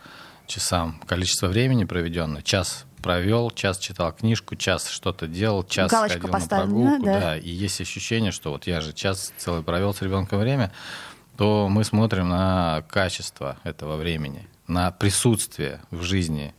часам 0.46 1.00
количество 1.06 1.48
времени 1.48 1.84
проведенное, 1.84 2.42
час 2.42 2.86
провел, 2.98 3.50
час 3.50 3.78
читал 3.78 4.12
книжку, 4.12 4.56
час 4.56 4.88
что-то 4.88 5.26
делал, 5.26 5.64
час 5.64 5.90
Галочка 5.90 6.20
ходил 6.20 6.38
на 6.38 6.46
прогулку, 6.46 7.04
да. 7.04 7.20
да, 7.20 7.38
и 7.38 7.48
есть 7.48 7.80
ощущение, 7.80 8.32
что 8.32 8.50
вот 8.50 8.66
я 8.66 8.80
же 8.80 8.92
час 8.92 9.32
целый 9.38 9.62
провел 9.62 9.94
с 9.94 10.02
ребенком 10.02 10.38
время, 10.38 10.72
то 11.36 11.68
мы 11.68 11.84
смотрим 11.84 12.28
на 12.28 12.82
качество 12.88 13.58
этого 13.64 13.96
времени, 13.96 14.46
на 14.66 14.90
присутствие 14.90 15.80
в 15.90 16.02
жизни, 16.02 16.54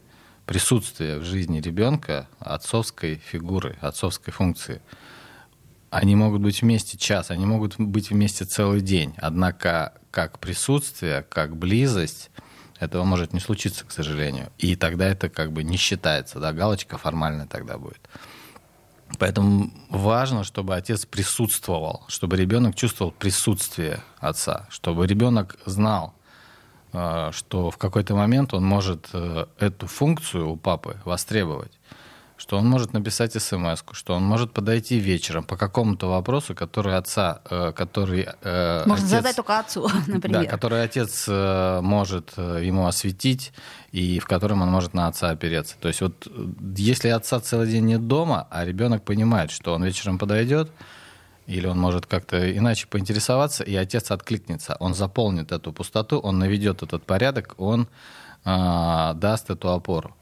присутствие 0.46 1.19
в 1.19 1.24
жизни 1.24 1.62
ребенка 1.62 2.27
отцовской 2.39 3.15
фигуры, 3.15 3.77
отцовской 3.81 4.31
функции. 4.31 4.81
Они 5.89 6.15
могут 6.15 6.41
быть 6.41 6.62
вместе 6.62 6.98
час, 6.98 7.31
они 7.31 7.46
могут 7.46 7.79
быть 7.79 8.12
вместе 8.12 8.46
целый 8.46 8.81
день. 8.81 9.13
Однако 9.17 9.93
как 10.12 10.39
присутствие, 10.39 11.25
как 11.29 11.55
близость— 11.58 12.31
этого 12.80 13.04
может 13.04 13.34
не 13.34 13.40
случиться, 13.40 13.86
к 13.86 13.92
сожалению. 13.92 14.50
И 14.58 14.76
тогда 14.76 15.08
это 15.08 15.30
как 15.30 15.52
бы 15.52 15.64
не 15.64 15.78
считается, 15.78 16.40
да, 16.40 16.54
галочка 16.54 16.98
формальная 16.98 17.46
тогда 17.46 17.78
будет. 17.78 18.00
Поэтому 19.18 19.72
важно, 19.90 20.44
чтобы 20.44 20.76
отец 20.76 21.06
присутствовал, 21.06 22.04
чтобы 22.08 22.38
ребенок 22.38 22.76
чувствовал 22.76 23.12
присутствие 23.12 24.02
отца, 24.20 24.68
чтобы 24.70 25.08
ребенок 25.08 25.58
знал, 25.66 26.14
э, 26.94 27.32
что 27.34 27.72
в 27.72 27.78
какой-то 27.78 28.16
момент 28.16 28.54
он 28.54 28.64
может 28.64 29.10
э, 29.14 29.48
эту 29.60 29.88
функцию 29.88 30.50
у 30.52 30.56
папы 30.56 30.98
востребовать, 31.06 31.79
что 32.39 32.58
он 32.58 32.67
может 32.67 32.93
написать 32.93 33.34
смс, 33.34 33.84
что 33.91 34.15
он 34.15 34.24
может 34.24 34.53
подойти 34.53 34.98
вечером 34.98 35.43
по 35.43 35.58
какому-то 35.58 36.08
вопросу, 36.08 36.55
который 36.55 36.96
отца, 36.96 37.41
э, 37.50 37.74
который 37.75 38.27
э, 38.41 38.84
можно 38.86 39.05
отец, 39.05 39.17
задать 39.17 39.36
только 39.36 39.60
отцу, 39.60 39.89
например, 40.08 40.43
да, 40.43 40.50
который 40.50 40.81
отец 40.81 41.25
э, 41.27 41.81
может 41.81 42.31
э, 42.38 42.62
ему 42.63 42.88
осветить 42.88 43.51
и 43.91 44.19
в 44.19 44.25
котором 44.25 44.62
он 44.62 44.69
может 44.69 44.93
на 44.93 45.08
отца 45.08 45.29
опереться. 45.29 45.75
То 45.81 45.89
есть 45.89 46.00
вот 46.00 46.27
если 46.77 47.10
отца 47.10 47.41
целый 47.41 47.67
день 47.67 47.86
нет 47.86 48.08
дома, 48.08 48.48
а 48.50 48.63
ребенок 48.63 49.03
понимает, 49.03 49.51
что 49.51 49.74
он 49.74 49.84
вечером 49.84 50.17
подойдет, 50.17 50.72
или 51.46 51.67
он 51.67 51.77
может 51.77 52.05
как-то 52.05 52.55
иначе 52.58 52.88
поинтересоваться, 52.88 53.65
и 53.65 53.75
отец 53.75 54.12
откликнется, 54.12 54.77
он 54.79 54.93
заполнит 54.93 55.51
эту 55.51 55.74
пустоту, 55.74 56.19
он 56.19 56.39
наведет 56.39 56.84
этот 56.84 57.03
порядок, 57.05 57.55
он 57.58 57.89
э, 58.46 59.12
даст 59.15 59.50
эту 59.50 59.72
опору 59.72 60.15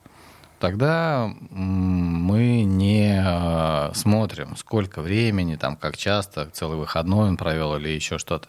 тогда 0.59 1.31
мы 1.49 2.63
не 2.63 3.23
э, 3.23 3.93
смотрим, 3.93 4.55
сколько 4.55 5.01
времени, 5.01 5.55
там, 5.55 5.75
как 5.75 5.97
часто, 5.97 6.49
целый 6.51 6.77
выходной 6.77 7.29
он 7.29 7.37
провел 7.37 7.75
или 7.75 7.89
еще 7.89 8.17
что-то. 8.17 8.47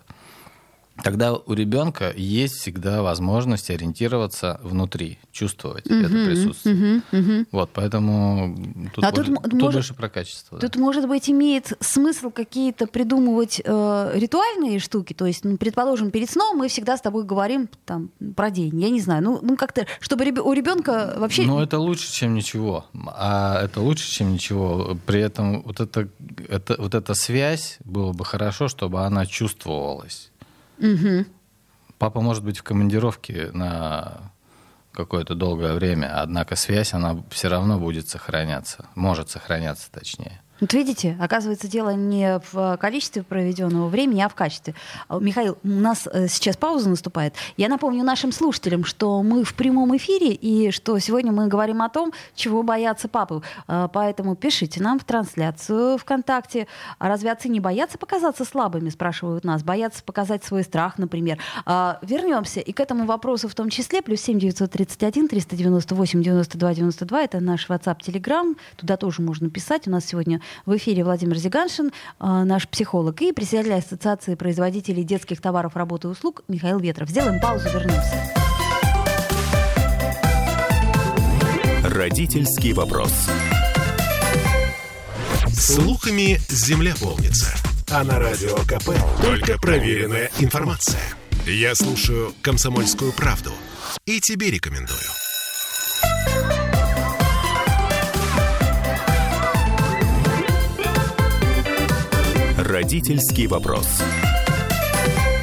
Тогда 1.02 1.34
у 1.34 1.52
ребенка 1.52 2.12
есть 2.16 2.56
всегда 2.56 3.02
возможность 3.02 3.70
ориентироваться 3.70 4.60
внутри, 4.62 5.18
чувствовать 5.32 5.86
uh-huh, 5.86 6.06
это 6.06 6.26
присутствие. 6.26 6.74
Uh-huh, 6.74 7.02
uh-huh. 7.12 7.46
Вот, 7.52 7.70
поэтому 7.72 8.56
тут, 8.94 9.04
а 9.04 9.12
больше, 9.12 9.32
тут, 9.32 9.42
тут 9.44 9.52
может, 9.54 9.74
больше 9.74 9.94
про 9.94 10.08
качество. 10.08 10.58
Тут, 10.58 10.72
да. 10.72 10.80
может 10.80 11.08
быть, 11.08 11.30
имеет 11.30 11.72
смысл 11.80 12.30
какие-то 12.30 12.86
придумывать 12.86 13.60
э, 13.64 14.10
ритуальные 14.14 14.80
штуки. 14.80 15.12
То 15.12 15.26
есть, 15.26 15.44
ну, 15.44 15.56
предположим, 15.56 16.10
перед 16.10 16.30
сном 16.30 16.58
мы 16.58 16.68
всегда 16.68 16.96
с 16.96 17.00
тобой 17.00 17.24
говорим 17.24 17.68
там, 17.84 18.10
про 18.34 18.50
день. 18.50 18.78
Я 18.80 18.90
не 18.90 19.00
знаю. 19.00 19.22
Ну, 19.22 19.38
ну 19.42 19.56
как-то, 19.56 19.86
чтобы 20.00 20.24
у 20.24 20.52
ребенка 20.52 21.14
вообще. 21.16 21.42
Ну, 21.42 21.60
это 21.60 21.78
лучше, 21.78 22.12
чем 22.12 22.34
ничего. 22.34 22.86
А 23.06 23.62
это 23.64 23.80
лучше, 23.80 24.10
чем 24.10 24.32
ничего. 24.32 24.98
При 25.06 25.20
этом 25.20 25.62
вот, 25.62 25.80
это, 25.80 26.08
это, 26.48 26.76
вот 26.78 26.94
эта 26.94 27.14
связь 27.14 27.78
было 27.84 28.12
бы 28.12 28.24
хорошо, 28.24 28.68
чтобы 28.68 29.04
она 29.04 29.26
чувствовалась. 29.26 30.27
Угу. 30.78 31.26
Папа 31.98 32.20
может 32.20 32.44
быть 32.44 32.58
в 32.58 32.62
командировке 32.62 33.50
на 33.52 34.32
какое-то 34.92 35.34
долгое 35.34 35.74
время, 35.74 36.20
однако 36.20 36.56
связь, 36.56 36.94
она 36.94 37.22
все 37.30 37.48
равно 37.48 37.78
будет 37.78 38.08
сохраняться, 38.08 38.86
может 38.94 39.30
сохраняться 39.30 39.90
точнее. 39.90 40.40
Вот 40.60 40.72
видите, 40.72 41.16
оказывается, 41.20 41.68
дело 41.68 41.90
не 41.90 42.40
в 42.52 42.76
количестве 42.78 43.22
проведенного 43.22 43.88
времени, 43.88 44.22
а 44.22 44.28
в 44.28 44.34
качестве. 44.34 44.74
А, 45.08 45.18
Михаил, 45.18 45.56
у 45.62 45.68
нас 45.68 46.08
э, 46.12 46.26
сейчас 46.28 46.56
пауза 46.56 46.88
наступает. 46.88 47.34
Я 47.56 47.68
напомню 47.68 48.02
нашим 48.02 48.32
слушателям, 48.32 48.84
что 48.84 49.22
мы 49.22 49.44
в 49.44 49.54
прямом 49.54 49.96
эфире 49.96 50.32
и 50.32 50.72
что 50.72 50.98
сегодня 50.98 51.30
мы 51.30 51.46
говорим 51.46 51.80
о 51.80 51.88
том, 51.88 52.12
чего 52.34 52.64
боятся 52.64 53.08
папы. 53.08 53.42
А, 53.68 53.86
поэтому 53.88 54.34
пишите 54.34 54.82
нам 54.82 54.98
в 54.98 55.04
трансляцию 55.04 55.96
ВКонтакте. 55.98 56.66
А 56.98 57.08
разве 57.08 57.30
отцы 57.30 57.48
не 57.48 57.60
боятся 57.60 57.96
показаться 57.96 58.44
слабыми, 58.44 58.88
спрашивают 58.88 59.44
нас. 59.44 59.62
Боятся 59.62 60.02
показать 60.02 60.42
свой 60.44 60.64
страх, 60.64 60.98
например. 60.98 61.38
Вернемся 61.66 62.60
и 62.60 62.72
к 62.72 62.80
этому 62.80 63.04
вопросу 63.04 63.48
в 63.48 63.54
том 63.54 63.70
числе. 63.70 64.02
Плюс 64.02 64.20
7 64.22 64.38
931 64.38 65.28
398 65.28 66.22
92 66.22 66.74
92. 66.74 67.22
Это 67.22 67.40
наш 67.40 67.68
WhatsApp, 67.68 67.98
Telegram. 68.00 68.56
Туда 68.76 68.96
тоже 68.96 69.22
можно 69.22 69.50
писать. 69.50 69.86
У 69.86 69.90
нас 69.90 70.04
сегодня 70.04 70.40
в 70.66 70.76
эфире 70.76 71.04
Владимир 71.04 71.36
Зиганшин, 71.36 71.88
э, 71.88 71.90
наш 72.20 72.68
психолог, 72.68 73.20
и 73.22 73.32
председатель 73.32 73.74
Ассоциации 73.74 74.34
производителей 74.34 75.04
детских 75.04 75.40
товаров, 75.40 75.76
работы 75.76 76.08
и 76.08 76.10
услуг 76.10 76.42
Михаил 76.48 76.78
Ветров. 76.78 77.08
Сделаем 77.08 77.40
паузу, 77.40 77.68
вернемся. 77.70 78.34
Родительский 81.84 82.72
вопрос. 82.72 83.12
Слухами 85.48 86.38
земля 86.48 86.94
полнится. 87.00 87.54
А 87.90 88.04
на 88.04 88.18
радио 88.18 88.56
КП 88.58 88.90
только 89.22 89.58
проверенная 89.58 90.30
информация. 90.38 91.00
Я 91.46 91.74
слушаю 91.74 92.34
«Комсомольскую 92.42 93.12
правду» 93.12 93.52
и 94.04 94.20
тебе 94.20 94.50
рекомендую. 94.50 94.98
Родительский 102.68 103.46
вопрос. 103.46 104.02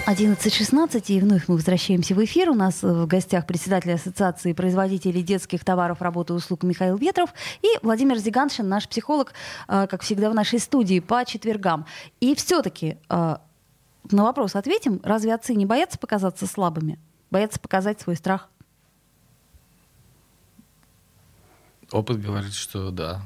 11.16, 0.06 1.06
и 1.08 1.20
вновь 1.20 1.48
мы 1.48 1.56
возвращаемся 1.56 2.14
в 2.14 2.24
эфир. 2.24 2.52
У 2.52 2.54
нас 2.54 2.84
в 2.84 3.08
гостях 3.08 3.48
председатель 3.48 3.94
Ассоциации 3.94 4.54
производителей 4.54 5.24
детских 5.24 5.66
товаров, 5.66 6.04
работы 6.04 6.34
и 6.34 6.36
услуг 6.36 6.62
Михаил 6.62 6.98
Ветров 6.98 7.32
и 7.64 7.68
Владимир 7.82 8.20
Зиганшин, 8.20 8.70
наш 8.70 8.88
психолог, 8.88 9.34
э, 9.68 9.88
как 9.90 10.04
всегда, 10.04 10.30
в 10.30 10.36
нашей 10.36 10.60
студии 10.60 11.00
по 11.00 11.26
четвергам. 11.26 11.88
И 12.20 12.36
все-таки 12.36 13.00
э, 13.10 13.38
на 14.12 14.24
вопрос 14.24 14.56
ответим. 14.56 15.02
Разве 15.04 15.34
отцы 15.34 15.56
не 15.56 15.66
боятся 15.66 15.98
показаться 15.98 16.46
слабыми? 16.46 17.00
Боятся 17.32 17.60
показать 17.60 18.00
свой 18.00 18.18
страх? 18.18 18.50
Опыт 21.92 22.22
говорит, 22.22 22.54
что 22.54 22.92
да. 22.92 23.24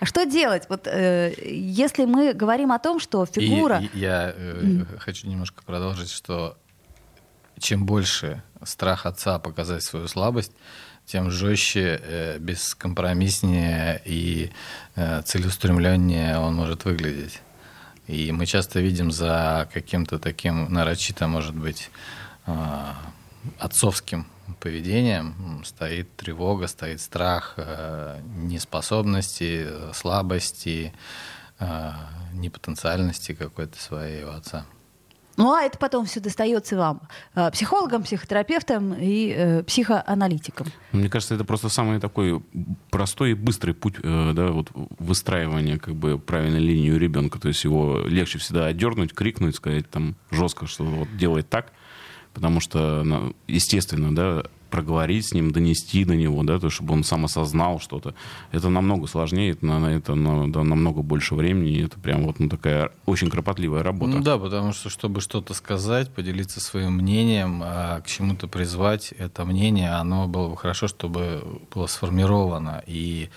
А 0.00 0.06
что 0.06 0.24
делать? 0.24 0.64
Вот 0.68 0.86
э, 0.86 1.34
если 1.44 2.04
мы 2.04 2.32
говорим 2.32 2.72
о 2.72 2.78
том, 2.78 3.00
что 3.00 3.26
фигура... 3.26 3.80
И, 3.80 3.98
я 3.98 4.32
э, 4.34 4.84
хочу 4.98 5.28
немножко 5.28 5.62
продолжить, 5.64 6.10
что 6.10 6.56
чем 7.58 7.86
больше 7.86 8.42
страх 8.64 9.06
отца 9.06 9.38
показать 9.38 9.82
свою 9.82 10.08
слабость, 10.08 10.52
тем 11.06 11.30
жестче, 11.30 12.00
э, 12.02 12.38
бескомпромисснее 12.38 14.00
и 14.04 14.50
э, 14.94 15.22
целеустремленнее 15.22 16.38
он 16.38 16.54
может 16.54 16.84
выглядеть. 16.84 17.40
И 18.06 18.32
мы 18.32 18.46
часто 18.46 18.80
видим 18.80 19.10
за 19.10 19.68
каким-то 19.72 20.18
таким 20.18 20.72
нарочито, 20.72 21.26
может 21.28 21.54
быть, 21.54 21.90
э, 22.46 22.52
отцовским 23.58 24.26
поведением 24.60 25.62
стоит 25.64 26.14
тревога, 26.16 26.66
стоит 26.66 27.00
страх 27.00 27.54
э, 27.56 28.20
неспособности, 28.36 29.66
слабости, 29.94 30.92
э, 31.58 31.90
непотенциальности 32.34 33.34
какой-то 33.34 33.80
своей 33.80 34.24
у 34.24 34.30
отца. 34.30 34.66
Ну 35.36 35.54
а 35.54 35.62
это 35.62 35.78
потом 35.78 36.04
все 36.04 36.20
достается 36.20 36.76
вам, 36.76 37.02
э, 37.34 37.50
психологам, 37.50 38.02
психотерапевтам 38.02 38.94
и 38.94 39.32
э, 39.34 39.62
психоаналитикам. 39.62 40.66
Мне 40.92 41.08
кажется, 41.08 41.34
это 41.34 41.44
просто 41.44 41.68
самый 41.68 42.00
такой 42.00 42.42
простой 42.90 43.30
и 43.30 43.34
быстрый 43.34 43.72
путь 43.72 43.94
э, 44.02 44.32
да, 44.34 44.48
вот 44.48 44.70
выстраивания 44.98 45.78
как 45.78 45.94
бы 45.94 46.18
правильной 46.18 46.60
линии 46.60 46.90
у 46.90 46.98
ребенка. 46.98 47.38
То 47.38 47.48
есть 47.48 47.64
его 47.64 48.00
легче 48.06 48.38
всегда 48.38 48.66
отдернуть, 48.66 49.14
крикнуть, 49.14 49.56
сказать 49.56 49.88
там 49.88 50.16
жестко, 50.30 50.66
что 50.66 50.84
вот 50.84 51.08
делай 51.16 51.42
так, 51.42 51.72
потому 52.34 52.60
что, 52.60 53.02
ну, 53.04 53.34
естественно, 53.46 54.14
да, 54.14 54.42
проговорить 54.72 55.28
с 55.28 55.34
ним, 55.34 55.52
донести 55.52 56.04
до 56.04 56.16
него, 56.16 56.42
да, 56.42 56.58
то, 56.58 56.70
чтобы 56.70 56.94
он 56.94 57.04
сам 57.04 57.26
осознал 57.26 57.78
что-то. 57.78 58.14
Это 58.52 58.70
намного 58.70 59.06
сложнее, 59.06 59.50
это, 59.50 59.66
это 59.66 60.14
да, 60.48 60.64
намного 60.64 61.02
больше 61.02 61.34
времени, 61.34 61.72
и 61.72 61.84
это 61.84 62.00
прям 62.00 62.24
вот 62.24 62.40
ну, 62.40 62.48
такая 62.48 62.90
очень 63.04 63.28
кропотливая 63.28 63.82
работа. 63.82 64.12
Ну 64.12 64.22
да, 64.22 64.38
потому 64.38 64.72
что, 64.72 64.88
чтобы 64.88 65.20
что-то 65.20 65.52
сказать, 65.52 66.10
поделиться 66.10 66.58
своим 66.58 66.94
мнением, 66.94 67.60
а 67.62 68.00
к 68.00 68.06
чему-то 68.06 68.48
призвать, 68.48 69.12
это 69.12 69.44
мнение, 69.44 69.90
оно 69.90 70.26
было 70.26 70.48
бы 70.48 70.56
хорошо, 70.56 70.88
чтобы 70.88 71.60
было 71.74 71.86
сформировано, 71.86 72.82
и 72.86 73.28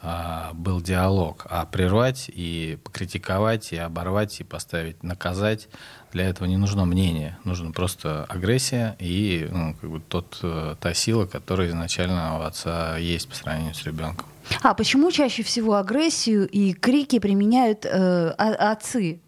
а, 0.00 0.52
был 0.54 0.80
диалог, 0.80 1.46
а 1.50 1.66
прервать 1.66 2.30
и 2.32 2.78
покритиковать, 2.84 3.72
и 3.72 3.76
оборвать, 3.76 4.40
и 4.40 4.44
поставить, 4.44 5.02
наказать, 5.02 5.68
для 6.12 6.28
этого 6.28 6.46
не 6.48 6.56
нужно 6.56 6.84
мнение, 6.84 7.38
нужно 7.44 7.72
просто 7.72 8.24
агрессия 8.24 8.96
и 8.98 9.48
ну, 9.50 9.74
как 9.80 9.90
бы 9.90 10.00
тот, 10.00 10.38
э, 10.42 10.76
та 10.80 10.94
сила, 10.94 11.26
которая 11.26 11.68
изначально 11.68 12.38
у 12.38 12.42
отца 12.42 12.96
есть 12.96 13.28
по 13.28 13.34
сравнению 13.34 13.74
с 13.74 13.84
ребенком. 13.84 14.26
А 14.62 14.74
почему 14.74 15.10
чаще 15.10 15.42
всего 15.42 15.74
агрессию 15.74 16.48
и 16.48 16.72
крики 16.72 17.18
применяют 17.18 17.84
э, 17.84 18.30
отцы? 18.30 19.20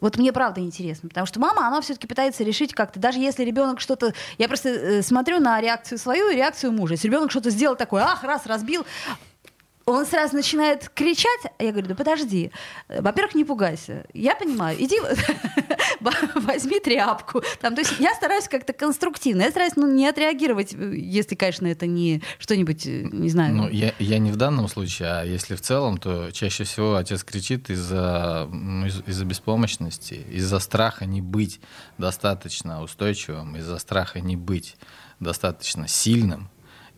Вот 0.00 0.16
мне 0.16 0.32
правда 0.32 0.60
интересно, 0.60 1.08
потому 1.08 1.26
что 1.26 1.40
мама, 1.40 1.66
она 1.66 1.80
все-таки 1.82 2.06
пытается 2.06 2.42
решить 2.42 2.72
как-то, 2.72 2.98
даже 2.98 3.18
если 3.18 3.44
ребенок 3.44 3.80
что-то, 3.80 4.14
я 4.38 4.48
просто 4.48 4.70
э, 4.70 5.02
смотрю 5.02 5.40
на 5.40 5.60
реакцию 5.60 5.98
свою 5.98 6.30
и 6.30 6.36
реакцию 6.36 6.72
мужа. 6.72 6.94
Если 6.94 7.08
ребенок 7.08 7.30
что-то 7.30 7.50
сделал 7.50 7.76
такое, 7.76 8.02
ах, 8.04 8.24
раз 8.24 8.46
разбил, 8.46 8.86
он 9.86 10.06
сразу 10.06 10.36
начинает 10.36 10.88
кричать, 10.90 11.40
а 11.58 11.62
я 11.62 11.72
говорю, 11.72 11.88
да 11.88 11.94
подожди, 11.94 12.50
во-первых, 12.88 13.34
не 13.34 13.44
пугайся, 13.44 14.06
я 14.12 14.34
понимаю, 14.34 14.76
иди 14.82 14.96
возьми 16.34 16.80
тряпку. 16.80 17.42
Там, 17.60 17.74
то 17.74 17.80
есть 17.80 17.94
я 17.98 18.14
стараюсь 18.14 18.48
как-то 18.48 18.72
конструктивно, 18.72 19.42
я 19.42 19.50
стараюсь 19.50 19.76
ну, 19.76 19.90
не 19.90 20.06
отреагировать, 20.06 20.72
если, 20.72 21.34
конечно, 21.34 21.66
это 21.66 21.86
не 21.86 22.22
что-нибудь, 22.38 22.84
не 22.84 23.28
знаю. 23.30 23.54
Ну, 23.54 23.68
я, 23.68 23.94
я 23.98 24.18
не 24.18 24.30
в 24.32 24.36
данном 24.36 24.68
случае, 24.68 25.08
а 25.08 25.24
если 25.24 25.54
в 25.54 25.60
целом, 25.60 25.98
то 25.98 26.30
чаще 26.30 26.64
всего 26.64 26.96
отец 26.96 27.24
кричит 27.24 27.70
из-за 27.70 28.48
ну, 28.50 28.86
из, 28.86 29.02
из 29.06 29.22
беспомощности, 29.22 30.24
из-за 30.30 30.58
страха 30.58 31.06
не 31.06 31.20
быть 31.20 31.60
достаточно 31.98 32.82
устойчивым, 32.82 33.56
из-за 33.56 33.78
страха 33.78 34.20
не 34.20 34.36
быть 34.36 34.76
достаточно 35.18 35.88
сильным, 35.88 36.50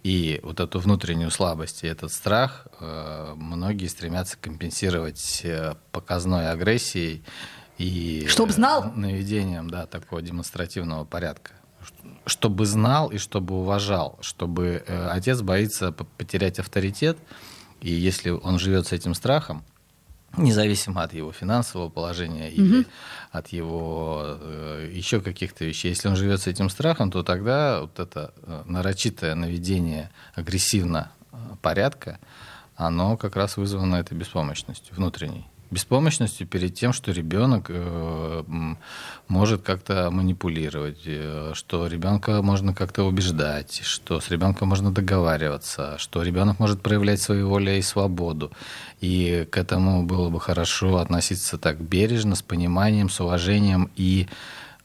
И 0.02 0.40
вот 0.42 0.58
эту 0.58 0.80
внутреннюю 0.80 1.30
слабость 1.30 1.84
и 1.84 1.86
этот 1.86 2.12
страх 2.12 2.66
э, 2.80 3.34
многие 3.36 3.86
стремятся 3.86 4.36
компенсировать 4.36 5.42
э, 5.44 5.76
показной 5.92 6.50
агрессией 6.50 7.22
и 7.78 8.26
Чтоб 8.28 8.50
знал. 8.50 8.84
э, 8.84 8.90
наведением 8.96 9.70
да, 9.70 9.86
такого 9.86 10.20
демонстративного 10.20 11.04
порядка. 11.04 11.52
Чтобы 12.26 12.66
знал 12.66 13.10
и 13.10 13.18
чтобы 13.18 13.54
уважал, 13.56 14.18
чтобы 14.22 14.84
отец 15.10 15.40
боится 15.40 15.90
потерять 15.90 16.60
авторитет, 16.60 17.18
и 17.80 17.92
если 17.92 18.30
он 18.30 18.60
живет 18.60 18.86
с 18.86 18.92
этим 18.92 19.14
страхом, 19.14 19.64
независимо 20.36 21.02
от 21.02 21.12
его 21.12 21.32
финансового 21.32 21.88
положения 21.88 22.50
или 22.50 22.86
от 23.30 23.48
его 23.48 24.22
э, 24.24 24.90
еще 24.92 25.20
каких-то 25.20 25.64
вещей. 25.64 25.90
Если 25.90 26.08
он 26.08 26.16
живет 26.16 26.40
с 26.40 26.46
этим 26.46 26.68
страхом, 26.68 27.10
то 27.10 27.22
тогда 27.22 27.82
вот 27.82 27.98
это 27.98 28.32
э, 28.42 28.62
нарочитое 28.66 29.34
наведение 29.34 30.10
агрессивно 30.34 31.10
э, 31.32 31.36
порядка, 31.60 32.18
оно 32.76 33.16
как 33.16 33.36
раз 33.36 33.56
вызвано 33.56 33.96
этой 33.96 34.16
беспомощностью 34.16 34.94
внутренней. 34.94 35.46
Беспомощностью 35.72 36.46
перед 36.46 36.74
тем, 36.74 36.92
что 36.92 37.12
ребенок 37.12 37.70
э, 37.70 38.42
может 39.28 39.62
как-то 39.62 40.10
манипулировать, 40.10 41.00
э, 41.06 41.52
что 41.54 41.86
ребенка 41.86 42.42
можно 42.42 42.74
как-то 42.74 43.04
убеждать, 43.04 43.80
что 43.82 44.20
с 44.20 44.28
ребенком 44.30 44.68
можно 44.68 44.92
договариваться, 44.92 45.96
что 45.96 46.22
ребенок 46.22 46.58
может 46.58 46.82
проявлять 46.82 47.22
свою 47.22 47.48
волю 47.48 47.74
и 47.78 47.80
свободу. 47.80 48.52
И 49.00 49.48
к 49.50 49.56
этому 49.56 50.02
было 50.02 50.28
бы 50.28 50.40
хорошо 50.40 50.98
относиться 50.98 51.56
так 51.56 51.80
бережно, 51.80 52.34
с 52.34 52.42
пониманием, 52.42 53.08
с 53.08 53.18
уважением 53.22 53.90
и 53.96 54.28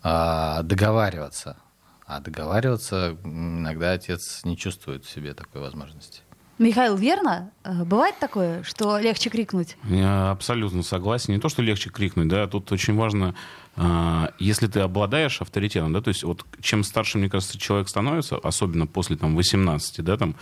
а, 0.03 0.63
договариваться. 0.63 1.57
А 2.05 2.21
договариваться 2.21 3.17
иногда 3.25 3.91
отец 3.91 4.45
не 4.45 4.55
чувствует 4.55 5.03
в 5.03 5.09
себе 5.09 5.33
такой 5.33 5.59
возможности. 5.59 6.21
Михаил, 6.59 6.95
верно? 6.95 7.51
Э, 7.63 7.83
Бывает 7.83 8.15
такое, 8.19 8.63
что 8.63 8.97
легче 8.99 9.29
крикнуть? 9.29 9.77
Я 9.89 10.31
абсолютно 10.31 10.81
согласен. 10.83 11.33
Не 11.33 11.39
то, 11.39 11.49
что 11.49 11.61
легче 11.61 11.89
крикнуть, 11.89 12.27
да, 12.27 12.47
тут 12.47 12.71
очень 12.71 12.95
важно, 12.95 13.35
а, 13.75 14.31
если 14.39 14.67
ты 14.67 14.79
обладаешь 14.79 15.39
авторитетом, 15.41 15.93
да, 15.93 16.01
то 16.01 16.07
есть 16.09 16.23
вот 16.23 16.45
чем 16.61 16.83
старше, 16.83 17.19
мне 17.19 17.29
кажется, 17.29 17.59
человек 17.59 17.89
становится, 17.89 18.37
особенно 18.37 18.87
после 18.87 19.17
там 19.17 19.35
18, 19.35 20.03
да, 20.03 20.17
там, 20.17 20.35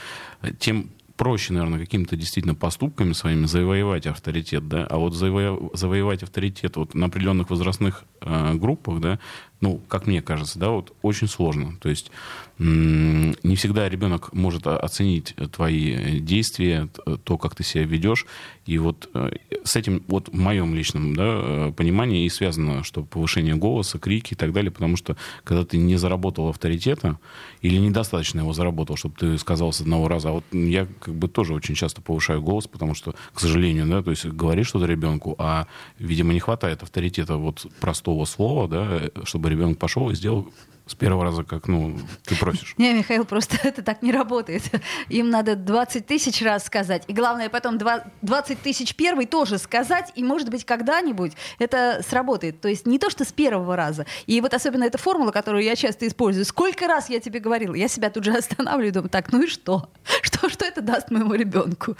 тем 0.59 0.89
проще, 1.17 1.53
наверное, 1.53 1.79
какими-то 1.79 2.15
действительно 2.15 2.55
поступками 2.55 3.13
своими 3.13 3.45
завоевать 3.45 4.05
авторитет, 4.07 4.67
да, 4.67 4.85
а 4.89 4.97
вот 4.97 5.13
заво- 5.13 5.75
завоевать 5.75 6.23
авторитет 6.23 6.75
вот 6.75 6.93
на 6.93 7.05
определенных 7.07 7.49
возрастных 7.49 8.03
э, 8.21 8.53
группах, 8.55 8.99
да, 8.99 9.19
ну, 9.61 9.79
как 9.87 10.07
мне 10.07 10.21
кажется, 10.21 10.59
да, 10.59 10.69
вот 10.69 10.93
очень 11.01 11.27
сложно. 11.27 11.77
То 11.79 11.89
есть 11.89 12.11
не 12.57 13.55
всегда 13.57 13.89
ребенок 13.89 14.31
может 14.31 14.65
оценить 14.65 15.35
твои 15.51 15.91
э, 15.91 16.19
действия, 16.19 16.87
т- 16.87 17.17
то, 17.17 17.37
как 17.37 17.53
ты 17.53 17.63
себя 17.63 17.83
ведешь. 17.83 18.25
И 18.65 18.77
вот 18.77 19.09
э, 19.13 19.31
с 19.65 19.75
этим, 19.75 20.03
вот 20.07 20.29
в 20.29 20.33
моем 20.33 20.73
личном 20.73 21.15
да, 21.17 21.23
э, 21.25 21.73
понимании 21.75 22.25
и 22.25 22.29
связано, 22.29 22.83
что 22.85 23.03
повышение 23.03 23.55
голоса, 23.55 23.99
крики 23.99 24.33
и 24.33 24.37
так 24.37 24.53
далее, 24.53 24.71
потому 24.71 24.95
что 24.95 25.17
когда 25.43 25.65
ты 25.65 25.77
не 25.77 25.97
заработал 25.97 26.47
авторитета 26.47 27.19
или 27.61 27.77
недостаточно 27.77 28.39
его 28.39 28.53
заработал, 28.53 28.95
чтобы 28.95 29.15
ты 29.19 29.37
сказал 29.37 29.73
с 29.73 29.81
одного 29.81 30.07
раза, 30.07 30.29
а 30.29 30.31
вот 30.31 30.45
я 30.53 30.87
как 31.01 31.13
бы 31.13 31.27
тоже 31.27 31.53
очень 31.53 31.75
часто 31.75 32.01
повышаю 32.01 32.41
голос, 32.41 32.67
потому 32.67 32.95
что, 32.95 33.15
к 33.33 33.39
сожалению, 33.41 33.85
да, 33.87 34.01
то 34.01 34.11
есть 34.11 34.25
говоришь 34.25 34.67
что-то 34.67 34.85
ребенку, 34.85 35.35
а, 35.39 35.67
видимо, 35.99 36.31
не 36.31 36.39
хватает 36.39 36.83
авторитета 36.83 37.35
вот 37.35 37.67
простого 37.81 38.23
слова, 38.23 38.69
да, 38.69 38.87
э, 38.91 39.09
чтобы 39.45 39.49
ребенок 39.49 39.77
пошел 39.77 40.09
и 40.09 40.15
сделал 40.15 40.47
с 40.87 40.93
первого 40.93 41.23
раза, 41.23 41.43
как, 41.43 41.67
ну, 41.67 41.97
ты 42.25 42.35
просишь. 42.35 42.75
Не, 42.77 42.93
Михаил, 42.93 43.25
просто 43.25 43.57
это 43.63 43.81
так 43.81 44.03
не 44.03 44.11
работает. 44.11 44.61
Им 45.09 45.29
надо 45.31 45.55
20 45.55 46.05
тысяч 46.05 46.43
раз 46.43 46.63
сказать. 46.65 47.03
И 47.07 47.13
главное, 47.13 47.49
потом 47.49 47.77
два- 47.79 48.03
20 48.21 48.59
тысяч 48.61 48.95
первый 48.95 49.25
тоже 49.25 49.57
сказать. 49.57 50.11
И, 50.15 50.23
может 50.23 50.49
быть, 50.49 50.63
когда-нибудь 50.63 51.33
это 51.57 52.01
сработает. 52.07 52.61
То 52.61 52.67
есть 52.69 52.85
не 52.85 52.99
то, 52.99 53.09
что 53.09 53.23
с 53.25 53.31
первого 53.31 53.75
раза. 53.75 54.05
И 54.27 54.39
вот 54.41 54.53
особенно 54.53 54.83
эта 54.83 54.99
формула, 54.99 55.31
которую 55.31 55.63
я 55.63 55.75
часто 55.75 56.07
использую. 56.07 56.45
Сколько 56.45 56.87
раз 56.87 57.09
я 57.09 57.19
тебе 57.19 57.39
говорила? 57.39 57.73
Я 57.73 57.87
себя 57.87 58.09
тут 58.11 58.23
же 58.23 58.31
останавливаю 58.37 58.89
и 58.89 58.91
думаю, 58.91 59.09
так, 59.09 59.31
ну 59.31 59.41
и 59.43 59.47
что? 59.47 59.89
Что, 60.21 60.49
что 60.49 60.65
это 60.65 60.81
даст 60.81 61.09
моему 61.11 61.33
ребенку? 61.33 61.95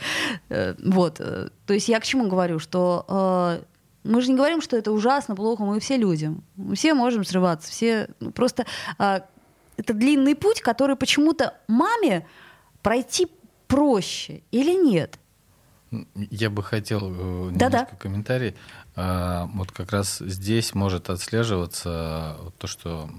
Э, 0.50 0.76
Вот. 0.84 1.20
э, 1.20 1.50
То 1.66 1.74
есть 1.74 1.88
я 1.90 2.00
к 2.00 2.04
чему 2.04 2.28
говорю? 2.28 2.60
Что 2.60 3.06
э, 3.08 3.64
мы 4.06 4.22
же 4.22 4.30
не 4.30 4.36
говорим, 4.38 4.62
что 4.62 4.78
это 4.78 4.92
ужасно, 4.92 5.36
плохо, 5.36 5.64
мы 5.64 5.80
все 5.80 5.98
люди. 5.98 6.32
Мы 6.56 6.76
все 6.76 6.94
можем 6.94 7.24
срываться, 7.24 7.72
все 7.72 8.08
ну, 8.20 8.32
просто 8.32 8.66
а, 8.98 9.26
это 9.78 9.94
длинный 9.94 10.36
путь, 10.36 10.62
который 10.62 10.96
почему-то 10.96 11.56
маме 11.68 12.26
пройти 12.82 13.28
проще 13.68 14.44
или 14.52 14.72
нет? 14.72 15.20
Я 16.16 16.50
бы 16.50 16.62
хотел 16.62 17.00
э, 17.04 17.50
Да-да. 17.52 17.80
немножко 17.80 17.96
комментарий. 17.98 18.56
А, 18.96 19.50
Вот 19.54 19.72
как 19.72 19.92
раз 19.92 20.20
здесь 20.20 20.74
может 20.74 21.10
отслеживаться 21.10 22.38
вот 22.44 22.56
то, 22.58 22.68
что 22.68 23.10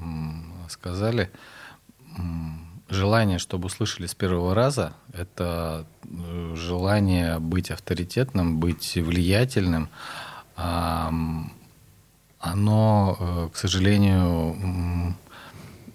сказали. 0.68 1.30
Желание, 2.88 3.38
чтобы 3.38 3.66
услышали 3.66 4.06
с 4.06 4.14
первого 4.14 4.54
раза, 4.54 4.92
это 5.12 5.86
э, 6.04 6.54
желание 6.54 7.40
быть 7.40 7.72
авторитетным, 7.72 8.58
быть 8.60 8.94
влиятельным. 8.94 9.88
Оно, 10.56 11.50
э, 13.18 13.48
к 13.52 13.56
сожалению, 13.56 15.16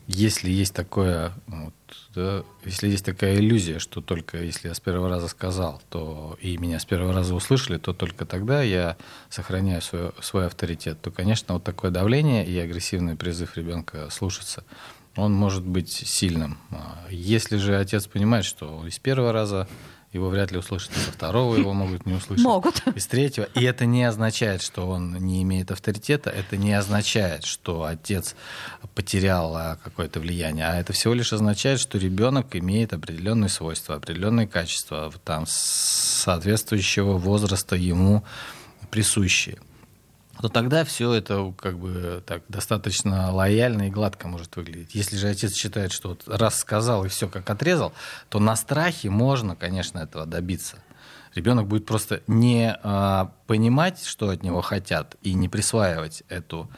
если 0.08 0.50
есть 0.50 0.74
такое, 0.74 1.32
вот, 1.48 1.74
да, 2.14 2.44
если 2.66 2.90
есть 2.90 3.06
такая 3.06 3.38
иллюзия, 3.38 3.80
что 3.80 4.02
только 4.02 4.44
если 4.44 4.68
я 4.68 4.74
с 4.74 4.80
первого 4.80 5.08
раза 5.08 5.30
сказал, 5.30 5.82
то 5.90 6.38
и 6.42 6.58
меня 6.58 6.80
с 6.80 6.86
первого 6.86 7.14
раза 7.14 7.34
услышали, 7.34 7.78
то 7.78 7.94
только 7.94 8.26
тогда 8.26 8.62
я 8.62 8.98
сохраняю 9.30 9.82
свой, 9.82 10.12
свой 10.22 10.48
авторитет, 10.48 11.02
то, 11.02 11.12
конечно, 11.12 11.54
вот 11.54 11.64
такое 11.64 11.92
давление 11.92 12.46
и 12.46 12.58
агрессивный 12.60 13.16
призыв 13.16 13.56
ребенка 13.56 14.10
слушаться, 14.10 14.66
он 15.16 15.34
может 15.34 15.64
быть 15.64 15.92
сильным. 15.92 16.58
А 16.72 17.06
Если 17.10 17.58
же 17.58 17.78
отец 17.78 18.08
понимает, 18.08 18.46
что 18.46 18.86
и 18.86 18.92
с 18.92 19.00
первого 19.00 19.32
раза 19.32 19.68
его 20.14 20.30
вряд 20.30 20.52
ли 20.52 20.58
услышат, 20.58 20.92
со 20.94 21.12
второго 21.12 21.56
его 21.56 21.74
могут 21.74 22.06
не 22.06 22.14
услышать. 22.14 22.44
Могут. 22.44 22.84
Из 22.96 23.08
третьего. 23.08 23.46
И 23.56 23.64
это 23.64 23.86
не 23.86 24.04
означает, 24.04 24.62
что 24.62 24.88
он 24.88 25.16
не 25.16 25.42
имеет 25.44 25.72
авторитета, 25.72 26.30
это 26.30 26.58
не 26.58 26.74
означает, 26.74 27.46
что 27.46 27.84
отец 27.84 28.36
потерял 28.94 29.56
а, 29.56 29.78
какое-то 29.82 30.20
влияние, 30.20 30.68
а 30.68 30.80
это 30.80 30.92
всего 30.92 31.14
лишь 31.14 31.32
означает, 31.32 31.80
что 31.80 31.98
ребенок 31.98 32.56
имеет 32.56 32.94
определенные 32.94 33.50
свойства, 33.50 33.96
определенные 33.96 34.48
качества, 34.48 35.14
там, 35.24 35.46
соответствующего 35.48 37.18
возраста 37.18 37.76
ему 37.76 38.24
присущие 38.90 39.60
то 40.42 40.50
тогда 40.50 40.84
все 40.84 41.14
это 41.14 41.54
как 41.58 41.78
бы 41.78 42.24
так 42.26 42.44
достаточно 42.48 43.32
лояльно 43.32 43.88
и 43.88 43.92
гладко 43.92 44.28
может 44.28 44.56
выглядеть. 44.56 44.96
Если 44.96 45.16
же 45.16 45.28
отец 45.28 45.54
считает, 45.54 45.92
что 45.92 46.10
вот 46.10 46.24
раз 46.28 46.60
сказал 46.60 47.06
и 47.06 47.10
все 47.10 47.28
как 47.28 47.50
отрезал, 47.50 47.94
то 48.30 48.40
на 48.40 48.56
страхе 48.56 49.10
можно, 49.10 49.56
конечно, 49.56 50.00
этого 50.00 50.26
добиться. 50.26 50.78
Ребенок 51.36 51.68
будет 51.68 51.86
просто 51.86 52.22
не 52.28 52.78
а, 52.84 53.32
понимать, 53.48 54.04
что 54.04 54.30
от 54.30 54.44
него 54.44 54.62
хотят, 54.62 55.16
и 55.22 55.34
не 55.34 55.48
присваивать 55.48 56.24
эту, 56.28 56.70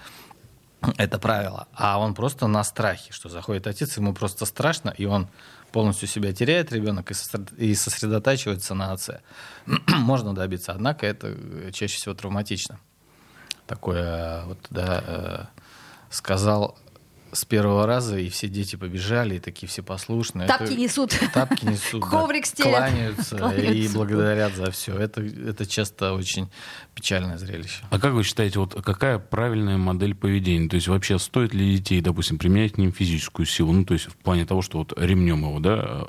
это 0.97 1.17
правило, 1.17 1.67
а 1.73 1.97
он 1.99 2.13
просто 2.13 2.45
на 2.47 2.63
страхе, 2.63 3.13
что 3.13 3.29
заходит 3.29 3.65
отец, 3.65 3.97
ему 3.97 4.13
просто 4.13 4.45
страшно, 4.45 4.91
и 4.91 5.05
он 5.05 5.27
полностью 5.71 6.07
себя 6.07 6.33
теряет, 6.33 6.71
ребенок, 6.71 7.09
и 7.09 7.15
сосред- 7.15 7.57
и 7.57 7.73
сосредотачивается 7.73 8.75
на 8.75 8.91
отце. 8.91 9.21
Можно 9.87 10.35
добиться, 10.35 10.73
однако 10.73 11.07
это 11.07 11.35
чаще 11.71 11.97
всего 11.97 12.13
травматично 12.13 12.79
такое 13.67 14.43
вот, 14.45 14.59
да, 14.69 15.03
э, 15.05 15.45
сказал 16.09 16.77
с 17.31 17.45
первого 17.45 17.87
раза, 17.87 18.19
и 18.19 18.29
все 18.29 18.47
дети 18.47 18.75
побежали, 18.75 19.37
и 19.37 19.39
такие 19.39 19.67
все 19.67 19.81
послушные. 19.81 20.47
Тапки 20.47 20.65
Это- 20.65 20.75
несут. 20.75 21.19
Тапки 21.33 21.65
несут, 21.65 22.01
да, 22.03 22.07
Коврик 22.07 22.45
стелят. 22.45 22.69
кланяются, 22.91 23.35
и 23.35 23.39
Кланяются. 23.39 23.97
благодарят 23.97 24.55
за 24.55 24.69
все. 24.69 24.95
Это, 24.95 25.21
это 25.21 25.65
часто 25.65 26.13
очень 26.13 26.49
печальное 26.93 27.39
зрелище. 27.39 27.83
А 27.89 27.97
как 27.97 28.13
вы 28.13 28.23
считаете, 28.23 28.59
вот 28.59 28.75
какая 28.85 29.17
правильная 29.17 29.77
модель 29.77 30.13
поведения? 30.13 30.69
То 30.69 30.75
есть 30.75 30.87
вообще 30.87 31.17
стоит 31.17 31.55
ли 31.55 31.77
детей, 31.77 32.01
допустим, 32.01 32.37
применять 32.37 32.73
к 32.73 32.77
ним 32.77 32.93
физическую 32.93 33.47
силу? 33.47 33.71
Ну, 33.73 33.83
то 33.83 33.95
есть 33.95 34.05
в 34.05 34.15
плане 34.15 34.45
того, 34.45 34.61
что 34.61 34.77
вот 34.77 34.93
ремнем 34.95 35.39
его, 35.41 35.59
да, 35.59 35.79
э, 35.83 36.03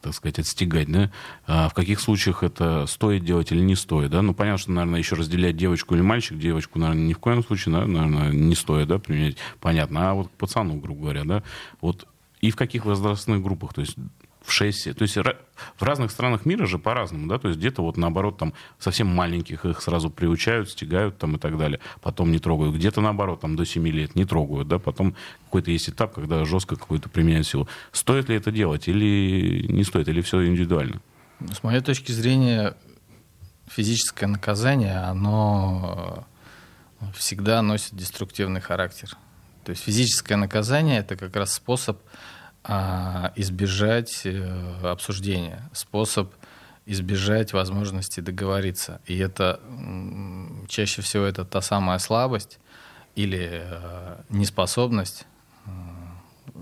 так 0.00 0.14
сказать, 0.14 0.38
отстегать, 0.38 0.90
да? 0.90 1.10
А 1.46 1.68
в 1.68 1.74
каких 1.74 2.00
случаях 2.00 2.42
это 2.42 2.86
стоит 2.86 3.24
делать 3.24 3.52
или 3.52 3.60
не 3.60 3.74
стоит, 3.74 4.10
да? 4.10 4.22
Ну, 4.22 4.34
понятно, 4.34 4.58
что, 4.58 4.72
наверное, 4.72 4.98
еще 4.98 5.16
разделять 5.16 5.56
девочку 5.56 5.94
или 5.94 6.02
мальчик. 6.02 6.38
Девочку, 6.38 6.78
наверное, 6.78 7.06
ни 7.06 7.12
в 7.12 7.18
коем 7.18 7.44
случае, 7.44 7.74
наверное, 7.74 8.30
не 8.32 8.54
стоит, 8.54 8.88
да, 8.88 8.98
применять. 8.98 9.36
Понятно. 9.60 10.10
А 10.10 10.14
вот 10.14 10.28
к 10.28 10.30
пацану, 10.32 10.74
грубо 10.74 11.02
говоря, 11.02 11.24
да? 11.24 11.42
Вот 11.80 12.06
и 12.40 12.50
в 12.50 12.56
каких 12.56 12.84
возрастных 12.84 13.42
группах? 13.42 13.74
То 13.74 13.80
есть 13.80 13.96
в 14.48 14.52
6 14.52 14.96
То 14.96 15.02
есть 15.02 15.16
в 15.16 15.82
разных 15.82 16.10
странах 16.10 16.46
мира 16.46 16.66
же 16.66 16.78
по-разному, 16.78 17.28
да, 17.28 17.38
то 17.38 17.48
есть 17.48 17.60
где-то 17.60 17.82
вот 17.82 17.96
наоборот 17.96 18.38
там 18.38 18.54
совсем 18.78 19.06
маленьких 19.06 19.64
их 19.64 19.82
сразу 19.82 20.10
приучают, 20.10 20.70
стягают 20.70 21.18
там 21.18 21.36
и 21.36 21.38
так 21.38 21.58
далее, 21.58 21.80
потом 22.00 22.32
не 22.32 22.38
трогают. 22.38 22.74
Где-то 22.74 23.00
наоборот 23.00 23.40
там 23.40 23.56
до 23.56 23.64
7 23.64 23.86
лет 23.88 24.14
не 24.14 24.24
трогают, 24.24 24.68
да, 24.68 24.78
потом 24.78 25.14
какой-то 25.44 25.70
есть 25.70 25.90
этап, 25.90 26.14
когда 26.14 26.44
жестко 26.44 26.76
какую-то 26.76 27.08
применяют 27.08 27.46
силу. 27.46 27.68
Стоит 27.92 28.28
ли 28.28 28.36
это 28.36 28.50
делать 28.50 28.88
или 28.88 29.66
не 29.68 29.84
стоит, 29.84 30.08
или 30.08 30.22
все 30.22 30.46
индивидуально? 30.46 31.00
С 31.52 31.62
моей 31.62 31.80
точки 31.80 32.10
зрения, 32.12 32.74
физическое 33.68 34.26
наказание, 34.26 34.98
оно 34.98 36.26
всегда 37.14 37.62
носит 37.62 37.94
деструктивный 37.94 38.60
характер. 38.60 39.10
То 39.64 39.70
есть 39.70 39.84
физическое 39.84 40.36
наказание 40.36 41.00
это 41.00 41.16
как 41.16 41.36
раз 41.36 41.52
способ 41.52 41.98
а, 42.70 43.32
избежать 43.34 44.26
э, 44.26 44.80
обсуждения, 44.82 45.70
способ 45.72 46.34
избежать 46.84 47.54
возможности 47.54 48.20
договориться. 48.20 49.00
И 49.06 49.16
это 49.16 49.58
чаще 50.68 51.00
всего 51.00 51.24
это 51.24 51.46
та 51.46 51.62
самая 51.62 51.98
слабость 51.98 52.58
или 53.14 53.62
э, 53.62 54.16
неспособность 54.28 55.26
э, 55.64 55.70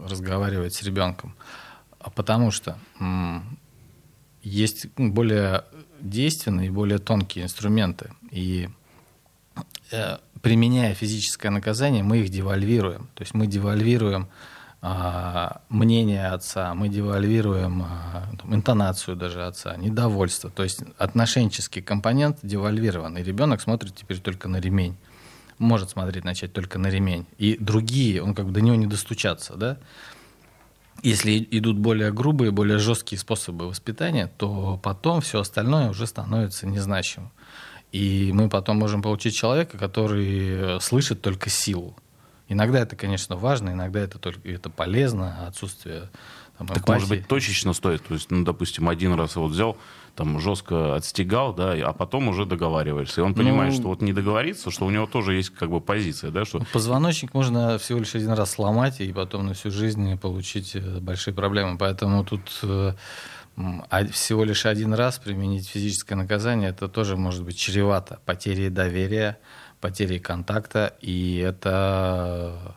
разговаривать 0.09 0.75
с 0.75 0.83
ребенком. 0.85 1.35
А 1.99 2.11
потому 2.11 2.53
что 2.53 2.79
есть 4.43 4.87
более 4.97 5.65
действенные 6.01 6.69
и 6.69 6.71
более 6.71 6.99
тонкие 6.99 7.45
инструменты. 7.45 8.13
И 8.31 8.69
применяя 10.41 10.95
физическое 10.95 11.51
наказание, 11.51 12.05
мы 12.05 12.19
их 12.19 12.29
девальвируем. 12.29 13.09
То 13.15 13.23
есть 13.23 13.35
мы 13.35 13.49
девальвируем 13.49 14.25
а, 14.25 14.56
мнение 15.69 16.29
отца, 16.29 16.75
мы 16.75 16.89
девальвируем 16.89 17.83
а, 17.83 18.25
там, 18.41 18.55
интонацию 18.55 19.17
даже 19.17 19.45
отца, 19.45 19.77
недовольство. 19.77 20.51
То 20.51 20.63
есть 20.63 20.81
отношенческий 20.99 21.83
компонент 21.83 22.39
девальвирован, 22.43 23.17
и 23.19 23.23
ребенок 23.23 23.61
смотрит 23.61 23.95
теперь 23.95 24.19
только 24.19 24.49
на 24.49 24.59
ремень. 24.59 24.97
Может 25.59 25.91
смотреть 25.91 26.25
начать 26.25 26.53
только 26.53 26.79
на 26.79 26.89
ремень. 26.89 27.27
И 27.39 27.57
другие, 27.59 28.23
он 28.23 28.35
как 28.35 28.47
бы 28.47 28.53
до 28.53 28.61
него 28.61 28.77
не 28.77 28.87
достучаться, 28.87 29.57
да? 29.57 29.79
Если 31.03 31.47
идут 31.51 31.79
более 31.79 32.13
грубые, 32.13 32.51
более 32.51 32.79
жесткие 32.79 33.19
способы 33.19 33.69
воспитания, 33.69 34.31
то 34.39 34.81
потом 34.83 35.21
все 35.21 35.41
остальное 35.41 35.91
уже 35.91 36.07
становится 36.07 36.67
незначимым. 36.67 37.31
И 37.93 38.31
мы 38.33 38.49
потом 38.49 38.79
можем 38.79 39.03
получить 39.03 39.35
человека, 39.35 39.79
который 39.79 40.81
слышит 40.81 41.23
только 41.23 41.51
силу. 41.51 41.97
Иногда 42.49 42.81
это, 42.81 42.97
конечно, 42.97 43.37
важно, 43.37 43.71
иногда 43.71 44.01
это 44.01 44.19
только 44.19 44.49
это 44.49 44.71
полезно, 44.71 45.47
отсутствие 45.47 46.09
там, 46.59 46.69
так, 46.69 46.89
может 46.89 47.09
быть, 47.09 47.29
точечно 47.29 47.73
стоит. 47.73 48.03
То 48.07 48.15
есть, 48.15 48.31
ну, 48.31 48.45
допустим, 48.45 48.89
один 48.89 49.13
раз 49.15 49.37
вот 49.37 49.51
взял, 49.51 49.77
там 50.15 50.41
жестко 50.41 50.97
отстегал, 50.97 51.53
да, 51.53 51.73
а 51.73 51.93
потом 51.93 52.29
уже 52.29 52.47
договариваешься. 52.47 53.21
И 53.21 53.25
он 53.25 53.35
понимает, 53.35 53.73
ну, 53.73 53.79
что 53.79 53.89
вот 53.89 54.01
не 54.01 54.15
договориться, 54.15 54.71
что 54.71 54.87
у 54.87 54.91
него 54.91 55.07
тоже 55.07 55.35
есть 55.35 55.51
как 55.51 55.71
бы 55.71 55.81
позиция, 55.81 56.31
да, 56.31 56.47
что... 56.47 56.61
Позвоночник 56.73 57.35
можно 57.35 57.77
всего 57.79 57.99
лишь 57.99 58.15
один 58.15 58.33
раз 58.33 58.53
сломать 58.53 59.01
и 59.01 59.13
потом 59.13 59.47
на 59.47 59.55
всю 59.55 59.71
жизнь 59.71 60.19
получить 60.19 60.75
э, 60.75 61.01
большие 61.01 61.35
проблемы. 61.35 61.77
Поэтому 61.77 62.25
тут 62.25 62.41
э, 62.63 62.95
а 63.57 64.07
всего 64.07 64.45
лишь 64.45 64.67
один 64.67 64.93
раз 64.93 65.19
применить 65.19 65.69
физическое 65.69 66.15
наказание, 66.15 66.71
это 66.71 66.89
тоже 66.89 67.17
может 67.17 67.43
быть 67.43 67.59
чревато 67.59 68.21
потерей 68.25 68.69
доверия, 68.69 69.39
потерей 69.81 70.19
контакта, 70.19 70.95
и 71.01 71.39
это 71.39 72.77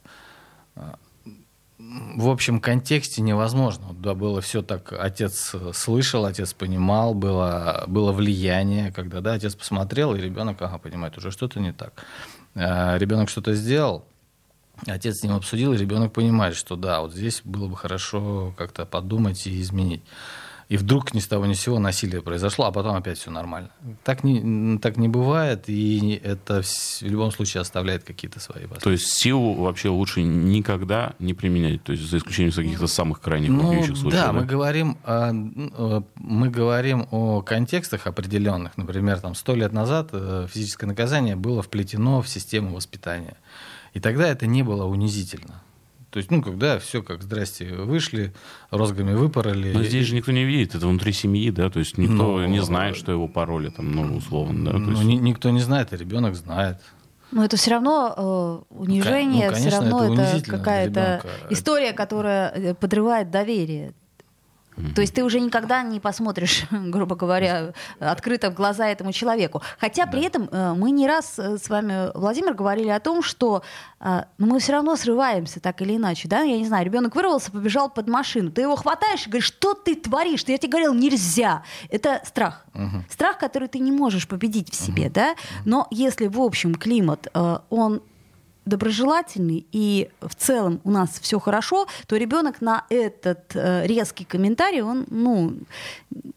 в 1.80 2.30
общем 2.30 2.60
контексте 2.60 3.22
невозможно. 3.22 3.94
Да, 3.94 4.14
было 4.14 4.42
все 4.42 4.62
так, 4.62 4.94
отец 4.94 5.56
слышал, 5.74 6.26
отец 6.26 6.54
понимал, 6.54 7.14
было, 7.14 7.86
было 7.88 8.12
влияние, 8.12 8.92
когда 8.92 9.22
да, 9.22 9.34
отец 9.34 9.56
посмотрел, 9.56 10.14
и 10.14 10.22
ребенок 10.22 10.62
ага, 10.62 10.78
понимает, 10.78 11.18
уже 11.18 11.32
что-то 11.32 11.60
не 11.60 11.72
так. 11.72 12.06
А, 12.56 12.98
ребенок 12.98 13.30
что-то 13.30 13.54
сделал, 13.54 14.06
отец 14.86 15.20
с 15.20 15.24
ним 15.24 15.34
обсудил, 15.34 15.74
и 15.74 15.78
ребенок 15.78 16.14
понимает, 16.14 16.56
что 16.56 16.76
да, 16.76 17.02
вот 17.02 17.14
здесь 17.14 17.42
было 17.44 17.68
бы 17.68 17.78
хорошо 17.78 18.54
как-то 18.58 18.86
подумать 18.86 19.48
и 19.48 19.62
изменить 19.62 20.04
и 20.70 20.78
вдруг 20.78 21.16
ни 21.16 21.20
с 21.20 21.28
того 21.28 21.48
ни 21.48 21.54
с 21.54 21.62
сего 21.62 21.80
насилие 21.80 22.22
произошло, 22.22 22.66
а 22.66 22.72
потом 22.72 22.96
опять 22.96 23.18
все 23.18 23.32
нормально. 23.32 23.72
Так 24.04 24.24
не, 24.24 24.78
так 24.78 24.98
не 24.98 25.08
бывает, 25.08 25.64
и 25.68 26.22
это 26.24 26.62
в 26.62 27.02
любом 27.02 27.32
случае 27.32 27.62
оставляет 27.62 28.04
какие-то 28.04 28.40
свои 28.40 28.62
последствия. 28.66 28.84
То 28.84 28.92
есть 28.92 29.20
силу 29.20 29.56
вообще 29.56 29.90
лучше 29.90 30.22
никогда 30.22 31.16
не 31.18 31.34
применять, 31.34 31.84
то 31.84 31.92
есть 31.92 32.08
за 32.08 32.20
исключением 32.20 32.54
каких-то 32.54 32.86
самых 32.86 33.20
крайних 33.20 33.50
ну, 33.50 33.84
случаев. 33.84 34.14
Да, 34.14 34.28
да, 34.28 34.34
мы 34.34 34.46
говорим, 34.46 35.00
о, 35.04 35.32
э, 35.32 36.02
мы 36.16 36.50
говорим 36.50 37.08
о 37.10 37.42
контекстах 37.42 38.06
определенных. 38.06 38.78
Например, 38.78 39.20
там 39.20 39.34
сто 39.34 39.56
лет 39.56 39.74
назад 39.74 40.10
э, 40.12 40.48
физическое 40.52 40.86
наказание 40.86 41.36
было 41.36 41.64
вплетено 41.64 42.22
в 42.22 42.30
систему 42.30 42.76
воспитания. 42.76 43.38
И 43.96 44.00
тогда 44.00 44.28
это 44.28 44.46
не 44.46 44.62
было 44.62 44.86
унизительно. 44.86 45.64
То 46.12 46.18
есть, 46.18 46.32
ну, 46.32 46.42
когда 46.42 46.80
все 46.80 47.04
как, 47.04 47.22
здрасте, 47.22 47.66
вышли, 47.74 48.34
розгами 48.72 49.14
выпороли. 49.14 49.72
Но 49.74 49.84
здесь 49.84 50.08
же 50.08 50.16
никто 50.16 50.32
не 50.32 50.44
видит, 50.44 50.76
это 50.76 50.88
внутри 50.88 51.14
семьи, 51.14 51.52
да, 51.52 51.70
то 51.70 51.80
есть 51.80 51.98
никто 51.98 52.40
Но... 52.40 52.46
не 52.48 52.62
знает, 52.64 52.96
что 52.96 53.12
его 53.12 53.28
пароли 53.28 53.70
там, 53.70 53.92
ну, 53.92 54.18
условно, 54.18 54.72
да. 54.72 54.78
Ну, 54.78 54.92
есть... 54.92 55.22
никто 55.22 55.52
не 55.52 55.62
знает, 55.62 55.94
а 55.94 55.98
ребенок 55.98 56.36
знает. 56.36 56.82
Но 57.32 57.46
это 57.46 57.58
все 57.58 57.72
равно 57.72 58.66
э, 58.72 58.74
унижение, 58.74 59.50
ну, 59.50 59.54
конечно, 59.54 59.70
все 59.70 59.80
равно 59.80 60.14
это, 60.14 60.22
это 60.22 60.52
какая-то 60.52 61.24
история, 61.52 61.94
которая 61.94 62.50
э, 62.50 62.74
подрывает 62.74 63.30
доверие. 63.30 63.94
То 64.96 65.02
есть 65.02 65.14
ты 65.14 65.24
уже 65.24 65.40
никогда 65.40 65.84
не 65.84 66.00
посмотришь, 66.00 66.64
грубо 66.72 67.16
говоря, 67.16 67.74
открыто 68.00 68.52
в 68.52 68.54
глаза 68.54 68.88
этому 68.88 69.12
человеку. 69.12 69.62
Хотя 69.78 70.06
да. 70.06 70.12
при 70.12 70.24
этом 70.24 70.50
э, 70.52 70.74
мы 70.74 70.92
не 70.92 71.08
раз 71.08 71.38
э, 71.38 71.58
с 71.58 71.70
вами, 71.70 72.18
Владимир, 72.18 72.54
говорили 72.54 72.90
о 72.90 73.00
том, 73.00 73.22
что 73.22 73.64
э, 74.00 74.24
ну, 74.38 74.48
мы 74.48 74.60
все 74.60 74.74
равно 74.74 74.96
срываемся 74.96 75.60
так 75.60 75.82
или 75.82 75.96
иначе. 75.96 76.28
Да? 76.28 76.42
Я 76.42 76.58
не 76.58 76.66
знаю, 76.66 76.86
ребенок 76.86 77.16
вырвался, 77.16 77.52
побежал 77.52 77.90
под 77.90 78.08
машину. 78.08 78.52
Ты 78.52 78.62
его 78.62 78.76
хватаешь 78.76 79.26
и 79.28 79.30
говоришь, 79.30 79.48
что 79.48 79.74
ты 79.74 79.96
творишь? 79.96 80.44
Я 80.48 80.58
тебе 80.58 80.72
говорил, 80.72 80.94
нельзя. 80.94 81.64
Это 81.90 82.22
страх. 82.26 82.66
Угу. 82.74 83.04
Страх, 83.10 83.38
который 83.38 83.68
ты 83.68 83.80
не 83.80 83.92
можешь 83.92 84.28
победить 84.28 84.72
в 84.72 84.76
себе. 84.76 85.06
Угу. 85.06 85.14
Да? 85.14 85.36
Но 85.66 85.88
если 85.92 86.28
в 86.28 86.40
общем 86.40 86.76
климат, 86.76 87.28
он 87.70 88.02
доброжелательный 88.70 89.66
и 89.72 90.10
в 90.22 90.36
целом 90.36 90.80
у 90.84 90.92
нас 90.92 91.20
все 91.22 91.40
хорошо, 91.40 91.88
то 92.08 92.16
ребенок 92.16 92.62
на 92.62 92.86
этот 92.90 93.52
э, 93.56 93.86
резкий 93.86 94.24
комментарий, 94.24 94.82
он, 94.82 95.06
ну, 95.10 95.54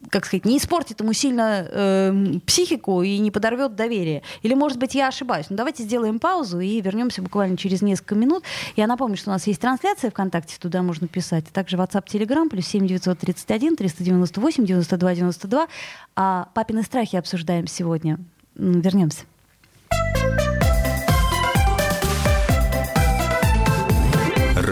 как 0.09 0.25
сказать, 0.25 0.45
не 0.45 0.57
испортит 0.57 0.99
ему 0.99 1.13
сильно 1.13 1.65
э, 1.67 2.39
психику 2.45 3.01
и 3.01 3.17
не 3.17 3.31
подорвет 3.31 3.75
доверие. 3.75 4.21
Или, 4.41 4.53
может 4.53 4.77
быть, 4.77 4.93
я 4.93 5.07
ошибаюсь. 5.07 5.47
Но 5.49 5.55
давайте 5.55 5.83
сделаем 5.83 6.19
паузу 6.19 6.59
и 6.59 6.81
вернемся 6.81 7.21
буквально 7.21 7.57
через 7.57 7.81
несколько 7.81 8.15
минут. 8.15 8.43
Я 8.75 8.87
напомню, 8.87 9.17
что 9.17 9.29
у 9.29 9.33
нас 9.33 9.47
есть 9.47 9.61
трансляция 9.61 10.11
ВКонтакте, 10.11 10.57
туда 10.59 10.83
можно 10.83 11.07
писать. 11.07 11.45
А 11.49 11.53
также 11.53 11.77
WhatsApp, 11.77 12.05
Telegram, 12.05 12.49
плюс 12.49 12.67
7 12.67 12.85
931 12.85 13.75
398 13.75 14.65
92 14.65 15.15
92. 15.15 15.67
А 16.15 16.49
папины 16.53 16.83
страхи 16.83 17.15
обсуждаем 17.15 17.67
сегодня. 17.67 18.19
Вернемся. 18.55 19.23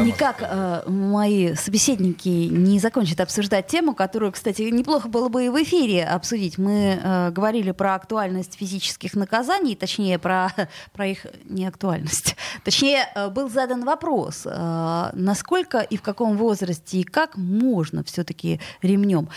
Никак 0.00 0.42
э, 0.42 0.82
мои 0.88 1.54
собеседники 1.54 2.28
не 2.28 2.80
закончат 2.80 3.20
обсуждать 3.20 3.68
тему, 3.68 3.94
которую, 3.94 4.32
кстати, 4.32 4.62
неплохо 4.62 5.08
было 5.08 5.28
бы 5.28 5.46
и 5.46 5.48
в 5.48 5.62
эфире 5.62 6.04
обсудить. 6.04 6.58
Мы 6.58 6.98
э, 7.00 7.30
говорили 7.30 7.70
про 7.70 7.94
актуальность 7.94 8.54
физических 8.54 9.14
наказаний, 9.14 9.76
точнее, 9.76 10.18
про, 10.18 10.52
про 10.92 11.06
их 11.06 11.26
неактуальность. 11.44 12.36
Точнее, 12.64 13.08
э, 13.14 13.28
был 13.30 13.48
задан 13.48 13.84
вопрос, 13.84 14.42
э, 14.44 15.10
насколько 15.12 15.78
и 15.78 15.96
в 15.96 16.02
каком 16.02 16.36
возрасте 16.36 16.98
и 16.98 17.04
как 17.04 17.36
можно 17.36 18.02
все-таки 18.02 18.60
ремнем. 18.82 19.28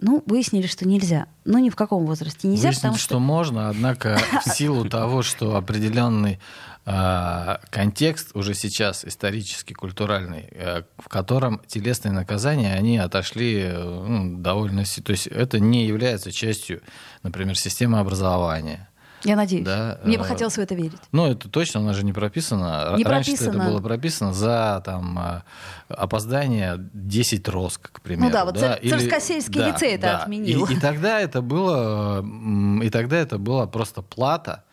Ну, 0.00 0.22
выяснили, 0.26 0.66
что 0.66 0.86
нельзя. 0.86 1.26
Ну, 1.44 1.58
ни 1.58 1.70
в 1.70 1.76
каком 1.76 2.06
возрасте 2.06 2.48
нельзя. 2.48 2.68
Выяснили, 2.68 2.76
потому 2.76 2.94
что... 2.96 3.04
что 3.04 3.18
можно, 3.18 3.68
однако 3.68 4.18
в 4.44 4.48
силу 4.50 4.88
того, 4.88 5.22
что 5.22 5.56
определенный 5.56 6.38
а, 6.90 7.60
контекст 7.70 8.30
уже 8.34 8.54
сейчас 8.54 9.04
исторический, 9.04 9.74
культуральный, 9.74 10.48
э, 10.52 10.82
в 10.96 11.08
котором 11.08 11.60
телесные 11.66 12.12
наказания, 12.12 12.72
они 12.72 12.96
отошли 12.96 13.70
ну, 13.74 14.38
довольно... 14.38 14.84
То 14.84 15.12
есть 15.12 15.26
это 15.26 15.60
не 15.60 15.86
является 15.86 16.32
частью, 16.32 16.80
например, 17.22 17.58
системы 17.58 17.98
образования. 17.98 18.87
Я 19.24 19.36
надеюсь. 19.36 19.64
Да, 19.64 19.98
Мне 20.04 20.16
бы 20.16 20.24
э, 20.24 20.28
хотелось 20.28 20.54
в 20.54 20.58
это 20.60 20.74
верить. 20.74 20.98
Ну, 21.12 21.26
это 21.26 21.48
точно, 21.48 21.80
у 21.80 21.84
нас 21.84 21.96
же 21.96 22.04
не 22.04 22.12
прописано. 22.12 22.94
Не 22.96 23.04
Раньше 23.04 23.32
прописано. 23.32 23.62
это 23.62 23.70
было 23.70 23.80
прописано 23.80 24.32
за 24.32 24.80
там, 24.84 25.18
э, 25.18 25.42
опоздание 25.88 26.76
10 26.92 27.48
роз, 27.48 27.78
к 27.78 28.00
примеру. 28.00 28.26
Ну 28.26 28.32
да, 28.32 28.44
вот 28.44 28.56
Цар- 28.56 28.78
Или- 28.80 28.90
Царскосельский 28.90 29.60
да, 29.60 29.68
лицей 29.70 29.94
это 29.94 30.02
да. 30.02 30.18
отменил. 30.22 30.66
И, 30.66 30.74
и 30.74 30.78
тогда 30.80 31.20
это 31.20 31.42
было, 31.42 32.24
и 32.82 32.90
тогда 32.90 33.16
это 33.16 33.38
была 33.38 33.66
просто 33.66 34.02
плата 34.02 34.64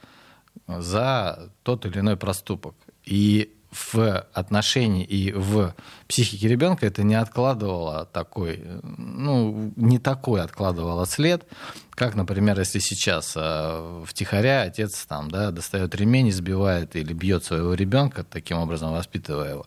за 0.68 1.50
тот 1.64 1.86
или 1.86 2.00
иной 2.00 2.18
проступок. 2.18 2.76
И 3.04 3.55
в 3.76 4.26
отношении 4.34 5.04
и 5.04 5.32
в 5.32 5.76
психике 6.08 6.48
ребенка 6.48 6.86
это 6.86 7.04
не 7.04 7.16
откладывало 7.16 8.06
такой, 8.06 8.64
ну, 8.84 9.74
не 9.76 10.00
такой 10.00 10.42
откладывало 10.42 11.06
след, 11.06 11.46
как, 11.92 12.16
например, 12.16 12.58
если 12.60 12.80
сейчас 12.80 13.34
э, 13.36 14.04
втихаря 14.06 14.62
отец 14.62 15.06
там, 15.06 15.30
да, 15.30 15.52
достает 15.52 15.94
ремень, 15.96 16.30
избивает 16.30 16.96
или 16.96 17.14
бьет 17.14 17.44
своего 17.44 17.74
ребенка, 17.74 18.24
таким 18.24 18.58
образом 18.58 18.94
воспитывая 18.94 19.52
его, 19.52 19.66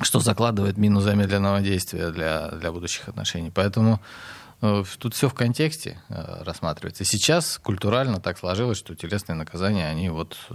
что 0.00 0.20
закладывает 0.20 0.76
мину 0.76 1.00
замедленного 1.00 1.60
действия 1.60 2.10
для, 2.10 2.48
для 2.50 2.72
будущих 2.72 3.08
отношений. 3.08 3.50
Поэтому 3.54 4.00
тут 4.60 5.14
все 5.14 5.28
в 5.28 5.34
контексте 5.34 6.00
э, 6.08 6.42
рассматривается. 6.44 7.04
И 7.04 7.06
сейчас 7.06 7.58
культурально 7.58 8.20
так 8.20 8.38
сложилось, 8.38 8.78
что 8.78 8.94
телесные 8.94 9.36
наказания, 9.36 9.86
они 9.88 10.08
вот 10.10 10.36
э, 10.50 10.54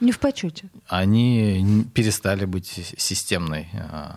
Не 0.00 0.12
в 0.12 0.18
почете. 0.18 0.68
они 0.88 1.84
перестали 1.94 2.44
быть 2.46 2.66
си- 2.66 2.94
системной 2.96 3.68
э, 3.72 4.10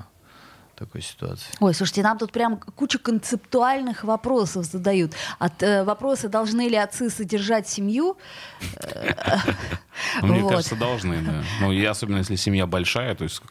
такой 0.77 1.01
ситуацией. 1.01 1.53
Ой, 1.59 1.73
слушайте, 1.75 2.01
нам 2.03 2.17
тут 2.17 2.31
прям 2.31 2.57
куча 2.57 2.97
концептуальных 2.99 4.03
вопросов 4.03 4.65
задают. 4.65 5.13
От 5.39 5.61
э, 5.61 5.83
вопроса, 5.83 6.29
должны 6.29 6.69
ли 6.69 6.75
отцы 6.77 7.09
содержать 7.09 7.67
семью? 7.67 8.17
Мне 10.21 10.47
кажется, 10.47 10.75
должны, 10.75 11.21
да. 11.21 11.43
Ну, 11.59 11.71
и 11.71 11.83
особенно 11.85 12.17
если 12.17 12.35
семья 12.35 12.65
большая, 12.65 13.15
то 13.15 13.23
есть 13.25 13.41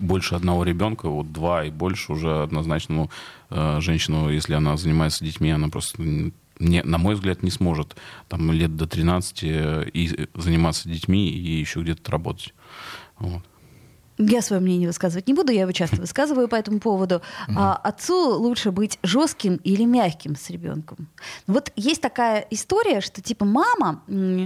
больше 0.00 0.34
одного 0.34 0.64
ребенка, 0.64 1.08
вот 1.08 1.32
два 1.32 1.64
и 1.64 1.70
больше 1.70 2.12
уже 2.12 2.42
однозначно, 2.42 2.94
ну, 2.94 3.10
э, 3.50 3.80
женщину, 3.80 4.30
если 4.30 4.54
она 4.54 4.76
занимается 4.76 5.24
детьми, 5.24 5.50
она 5.50 5.68
просто, 5.68 6.02
не, 6.58 6.82
на 6.82 6.98
мой 6.98 7.14
взгляд, 7.14 7.42
не 7.42 7.50
сможет 7.50 7.96
там 8.28 8.50
лет 8.52 8.76
до 8.76 8.86
13 8.86 9.42
и 9.42 10.28
заниматься 10.34 10.88
детьми 10.88 11.28
и 11.30 11.60
еще 11.60 11.80
где-то 11.80 12.10
работать. 12.10 12.54
Вот. 13.18 13.42
Я 14.20 14.42
свое 14.42 14.60
мнение 14.60 14.86
высказывать 14.88 15.26
не 15.26 15.34
буду, 15.34 15.52
я 15.52 15.62
его 15.62 15.72
часто 15.72 15.96
высказываю 16.00 16.48
по 16.48 16.54
этому 16.54 16.78
поводу. 16.78 17.22
А, 17.56 17.74
отцу 17.76 18.38
лучше 18.38 18.70
быть 18.70 18.98
жестким 19.02 19.56
или 19.56 19.84
мягким 19.84 20.36
с 20.36 20.50
ребенком. 20.50 21.08
Вот 21.46 21.72
есть 21.76 22.00
такая 22.00 22.46
история, 22.50 23.00
что 23.00 23.22
типа 23.22 23.44
мама, 23.44 24.02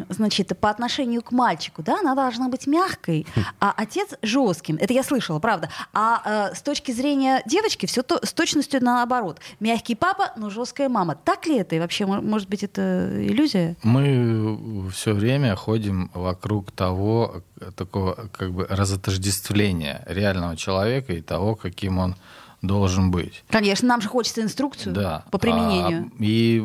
значит, 0.09 0.59
по 0.59 0.71
отношению 0.71 1.23
к 1.23 1.33
мальчику, 1.33 1.83
да, 1.83 1.99
она 2.01 2.15
должна 2.15 2.49
быть 2.49 2.67
мягкой, 2.67 3.27
а 3.61 3.75
отец 3.77 4.11
жестким. 4.23 4.77
Это 4.77 4.93
я 4.93 5.03
слышала, 5.03 5.39
правда. 5.41 5.69
А 5.93 6.51
э, 6.53 6.55
с 6.55 6.63
точки 6.63 6.93
зрения 6.93 7.43
девочки 7.47 7.87
все 7.87 8.03
то, 8.03 8.25
с 8.25 8.33
точностью 8.33 8.83
наоборот. 8.83 9.41
Мягкий 9.61 9.95
папа, 9.95 10.33
но 10.37 10.51
жесткая 10.51 10.89
мама. 10.89 11.17
Так 11.17 11.47
ли 11.47 11.57
это? 11.57 11.77
И 11.77 11.81
вообще, 11.81 12.07
мо- 12.07 12.21
может 12.21 12.49
быть, 12.49 12.63
это 12.63 13.11
иллюзия? 13.27 13.77
Мы 13.83 14.89
все 14.93 15.13
время 15.13 15.57
ходим 15.57 16.11
вокруг 16.15 16.71
того, 16.73 17.43
такого 17.73 18.29
как 18.33 18.53
бы 18.53 18.67
разотождествления 18.69 20.03
реального 20.07 20.57
человека 20.57 21.13
и 21.13 21.21
того, 21.23 21.55
каким 21.55 21.99
он 21.99 22.15
должен 22.63 23.11
быть. 23.11 23.45
Конечно, 23.51 23.89
нам 23.89 24.01
же 24.01 24.09
хочется 24.09 24.41
инструкцию 24.43 24.95
Да. 24.95 25.25
по 25.31 25.39
применению. 25.39 26.11
А, 26.13 26.17
и 26.19 26.65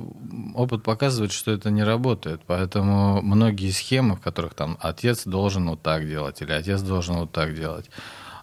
опыт 0.56 0.82
показывает, 0.84 1.32
что 1.34 1.52
это 1.52 1.70
не 1.72 1.84
работает. 1.84 2.42
Поэтому 2.48 3.22
многие 3.22 3.70
схемы, 3.72 4.16
в 4.16 4.22
которых 4.22 4.54
там 4.54 4.78
отец 4.80 5.24
должен 5.26 5.70
вот 5.70 5.82
так 5.82 6.08
делать 6.08 6.42
или 6.42 6.52
отец 6.54 6.82
должен 6.82 7.18
вот 7.18 7.32
так 7.32 7.54
делать, 7.54 7.90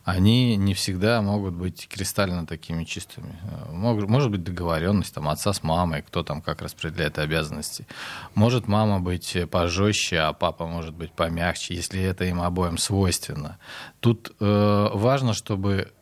они 0.07 0.55
не 0.57 0.73
всегда 0.73 1.21
могут 1.21 1.55
быть 1.55 1.89
кристально 1.89 2.47
такими 2.47 2.85
чистыми. 2.85 3.37
Может 3.73 4.31
быть 4.31 4.45
договоренность 4.45 5.13
там, 5.13 5.29
отца 5.29 5.53
с 5.53 5.65
мамой, 5.65 6.03
кто 6.03 6.23
там 6.23 6.43
как 6.43 6.63
распределяет 6.63 7.19
обязанности. 7.19 7.89
Может 8.37 8.69
мама 8.69 9.01
быть 9.01 9.37
пожестче, 9.51 10.21
а 10.21 10.33
папа 10.33 10.69
может 10.69 10.95
быть 10.95 11.11
помягче, 11.11 11.75
если 11.75 12.01
это 12.01 12.25
им 12.25 12.41
обоим 12.41 12.79
свойственно. 12.79 13.59
Тут 13.99 14.33
э, 14.39 14.89
важно, 14.95 15.35
чтобы 15.35 15.93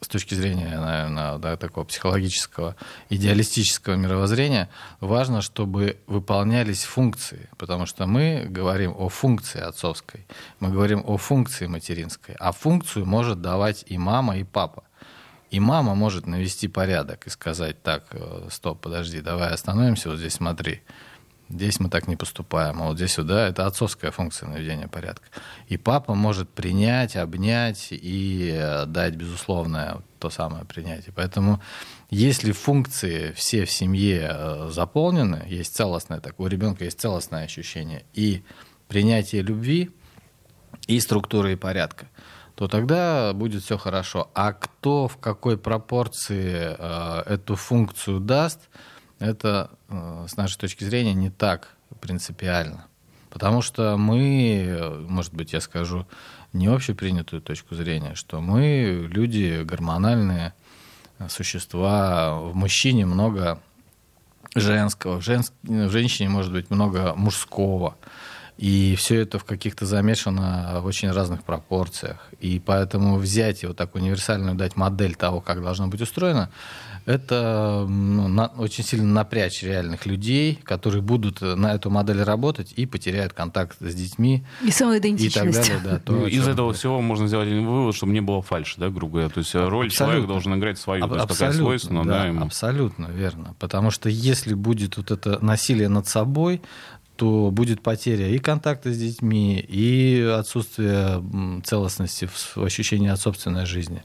с 0.00 0.08
точки 0.08 0.34
зрения, 0.34 0.78
наверное, 0.78 1.38
да, 1.38 1.56
такого 1.56 1.84
психологического, 1.84 2.76
идеалистического 3.08 3.94
мировоззрения, 3.94 4.68
важно, 5.00 5.40
чтобы 5.40 5.98
выполнялись 6.06 6.84
функции, 6.84 7.48
потому 7.56 7.86
что 7.86 8.06
мы 8.06 8.46
говорим 8.48 8.94
о 8.96 9.08
функции 9.08 9.60
отцовской, 9.60 10.26
мы 10.60 10.70
говорим 10.70 11.02
о 11.06 11.16
функции 11.16 11.66
материнской, 11.66 12.34
а 12.38 12.52
функцию 12.52 13.06
может 13.06 13.40
давать 13.40 13.84
и 13.86 13.98
мама, 13.98 14.36
и 14.38 14.44
папа. 14.44 14.84
И 15.50 15.60
мама 15.60 15.94
может 15.94 16.26
навести 16.26 16.68
порядок 16.68 17.26
и 17.26 17.30
сказать, 17.30 17.82
так, 17.82 18.04
э, 18.10 18.48
стоп, 18.50 18.80
подожди, 18.80 19.20
давай 19.20 19.50
остановимся, 19.50 20.10
вот 20.10 20.18
здесь 20.18 20.34
смотри. 20.34 20.82
Здесь 21.48 21.78
мы 21.78 21.88
так 21.88 22.08
не 22.08 22.16
поступаем, 22.16 22.82
а 22.82 22.86
вот 22.86 22.96
здесь 22.96 23.16
вот, 23.18 23.28
да, 23.28 23.48
это 23.48 23.66
отцовская 23.66 24.10
функция 24.10 24.48
наведения 24.48 24.88
порядка. 24.88 25.28
И 25.68 25.76
папа 25.76 26.14
может 26.14 26.50
принять, 26.50 27.14
обнять 27.14 27.88
и 27.90 28.50
э, 28.52 28.84
дать 28.86 29.14
безусловное 29.14 29.98
то 30.18 30.28
самое 30.28 30.64
принятие. 30.64 31.12
Поэтому 31.14 31.62
если 32.10 32.50
функции 32.50 33.32
все 33.32 33.64
в 33.64 33.70
семье 33.70 34.28
э, 34.28 34.70
заполнены, 34.72 35.44
есть 35.46 35.76
целостное, 35.76 36.18
так, 36.18 36.40
у 36.40 36.46
ребенка 36.48 36.84
есть 36.84 37.00
целостное 37.00 37.44
ощущение 37.44 38.04
и 38.12 38.42
принятие 38.88 39.42
любви, 39.42 39.90
и 40.88 40.98
структуры 40.98 41.52
и 41.52 41.56
порядка, 41.56 42.08
то 42.56 42.68
тогда 42.68 43.32
будет 43.34 43.62
все 43.62 43.76
хорошо. 43.78 44.30
А 44.34 44.52
кто 44.52 45.08
в 45.08 45.18
какой 45.18 45.58
пропорции 45.58 46.74
э, 46.76 47.22
эту 47.26 47.54
функцию 47.54 48.18
даст, 48.18 48.68
это 49.18 49.70
э, 49.88 50.26
с 50.28 50.36
нашей 50.36 50.58
точки 50.58 50.84
зрения 50.84 51.14
не 51.14 51.30
так 51.30 51.74
принципиально. 52.00 52.86
Потому 53.30 53.62
что 53.62 53.96
мы, 53.96 54.64
э, 54.66 55.04
может 55.08 55.34
быть, 55.34 55.52
я 55.52 55.60
скажу 55.60 56.06
не 56.52 56.68
общепринятую 56.68 57.42
точку 57.42 57.74
зрения, 57.74 58.14
что 58.14 58.40
мы 58.40 59.06
люди 59.10 59.62
гормональные 59.62 60.54
э, 61.18 61.28
существа, 61.28 62.34
в 62.34 62.54
мужчине 62.54 63.06
много 63.06 63.60
женского, 64.54 65.20
в, 65.20 65.24
женс- 65.26 65.52
в 65.62 65.90
женщине 65.90 66.28
может 66.28 66.52
быть 66.52 66.70
много 66.70 67.14
мужского. 67.14 67.96
И 68.58 68.94
все 68.96 69.20
это 69.20 69.38
в 69.38 69.44
каких-то 69.44 69.84
замешано 69.84 70.80
в 70.80 70.86
очень 70.86 71.10
разных 71.10 71.44
пропорциях. 71.44 72.28
И 72.40 72.58
поэтому 72.58 73.16
взять 73.18 73.62
и 73.62 73.66
вот 73.66 73.76
так 73.76 73.94
универсальную 73.94 74.54
дать 74.56 74.76
модель 74.76 75.14
того, 75.14 75.40
как 75.42 75.62
должно 75.62 75.88
быть 75.88 76.00
устроено, 76.00 76.48
это 77.04 77.84
ну, 77.88 78.28
на- 78.28 78.46
очень 78.56 78.82
сильно 78.82 79.06
напрячь 79.12 79.62
реальных 79.62 80.06
людей, 80.06 80.58
которые 80.64 81.02
будут 81.02 81.40
на 81.40 81.74
эту 81.74 81.90
модель 81.90 82.22
работать 82.22 82.72
и 82.76 82.86
потеряют 82.86 83.32
контакт 83.32 83.76
с 83.78 83.94
детьми 83.94 84.44
И 84.62 84.64
и 84.64 84.66
так 84.68 84.74
самоидентичность. 84.74 85.58
далее. 85.68 85.80
Да, 85.84 85.98
то, 86.04 86.12
Ну, 86.12 86.26
из 86.26 86.48
этого 86.48 86.72
всего 86.72 87.00
можно 87.00 87.28
сделать 87.28 87.46
один 87.48 87.66
вывод, 87.66 87.94
чтобы 87.94 88.12
не 88.12 88.20
было 88.20 88.42
фальши, 88.42 88.74
да, 88.78 88.88
грубо 88.88 89.12
говоря. 89.14 89.28
То 89.28 89.40
есть 89.40 89.54
э, 89.54 89.68
роль 89.68 89.90
человека 89.90 90.22
Абсолютно. 90.22 90.26
должен 90.34 90.54
играть 90.58 90.78
свою, 90.78 91.04
Аб- 91.04 91.10
то 91.10 91.16
есть 91.16 91.28
какая 91.28 91.52
свойственна, 91.52 92.04
да, 92.04 92.26
ему. 92.26 92.44
Абсолютно 92.44 93.06
верно. 93.06 93.54
Потому 93.60 93.90
что 93.90 94.08
если 94.08 94.54
будет 94.54 94.96
вот 94.96 95.10
это 95.10 95.38
насилие 95.44 95.88
над 95.88 96.08
собой, 96.08 96.60
то 97.16 97.50
будет 97.50 97.82
потеря 97.82 98.28
и 98.28 98.38
контакта 98.38 98.92
с 98.92 98.98
детьми, 98.98 99.58
и 99.58 100.20
отсутствие 100.38 101.22
целостности 101.64 102.26
в, 102.26 102.58
ощущении 102.58 103.08
от 103.08 103.20
собственной 103.20 103.66
жизни. 103.66 104.02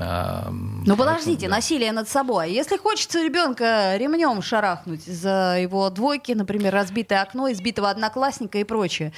А, 0.00 0.48
Ну 0.50 0.96
подождите, 0.96 1.48
да. 1.48 1.56
насилие 1.56 1.92
над 1.92 2.08
собой. 2.08 2.52
Если 2.52 2.76
хочется 2.76 3.22
ребенка 3.22 3.96
ремнем 3.96 4.42
шарахнуть 4.42 5.04
за 5.04 5.56
его 5.60 5.88
двойки, 5.90 6.32
например, 6.32 6.74
разбитое 6.74 7.22
окно, 7.22 7.50
избитого 7.50 7.90
одноклассника 7.90 8.58
и 8.58 8.64
прочее. 8.64 9.12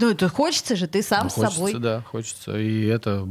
Ну, 0.00 0.10
это 0.10 0.28
хочется 0.28 0.76
же, 0.76 0.86
ты 0.86 1.02
сам 1.02 1.24
Ну, 1.24 1.30
с 1.30 1.34
хочется, 1.34 1.54
собой. 1.56 1.74
да, 1.74 2.00
хочется. 2.02 2.58
И 2.58 2.86
это, 2.86 3.26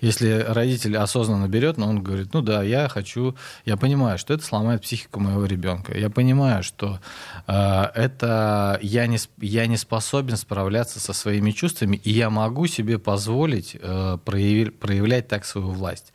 если 0.00 0.44
родитель 0.48 0.96
осознанно 0.96 1.48
берет, 1.48 1.78
но 1.78 1.88
он 1.88 2.02
говорит, 2.02 2.32
ну 2.32 2.42
да, 2.42 2.62
я 2.62 2.88
хочу, 2.88 3.34
я 3.64 3.76
понимаю, 3.76 4.16
что 4.18 4.32
это 4.34 4.44
сломает 4.44 4.82
психику 4.82 5.20
моего 5.20 5.44
ребенка. 5.46 5.96
Я 5.98 6.08
понимаю, 6.10 6.62
что 6.62 7.00
э, 7.46 7.52
это 7.94 8.78
я 8.82 9.06
не, 9.06 9.18
я 9.38 9.66
не 9.66 9.76
способен 9.76 10.36
справляться 10.36 11.00
со 11.00 11.12
своими 11.12 11.50
чувствами, 11.50 11.96
и 11.96 12.10
я 12.10 12.30
могу 12.30 12.66
себе 12.68 12.98
позволить 12.98 13.76
э, 13.80 14.18
прояви- 14.24 14.70
проявлять 14.70 15.28
так 15.28 15.44
свою 15.44 15.70
власть. 15.70 16.12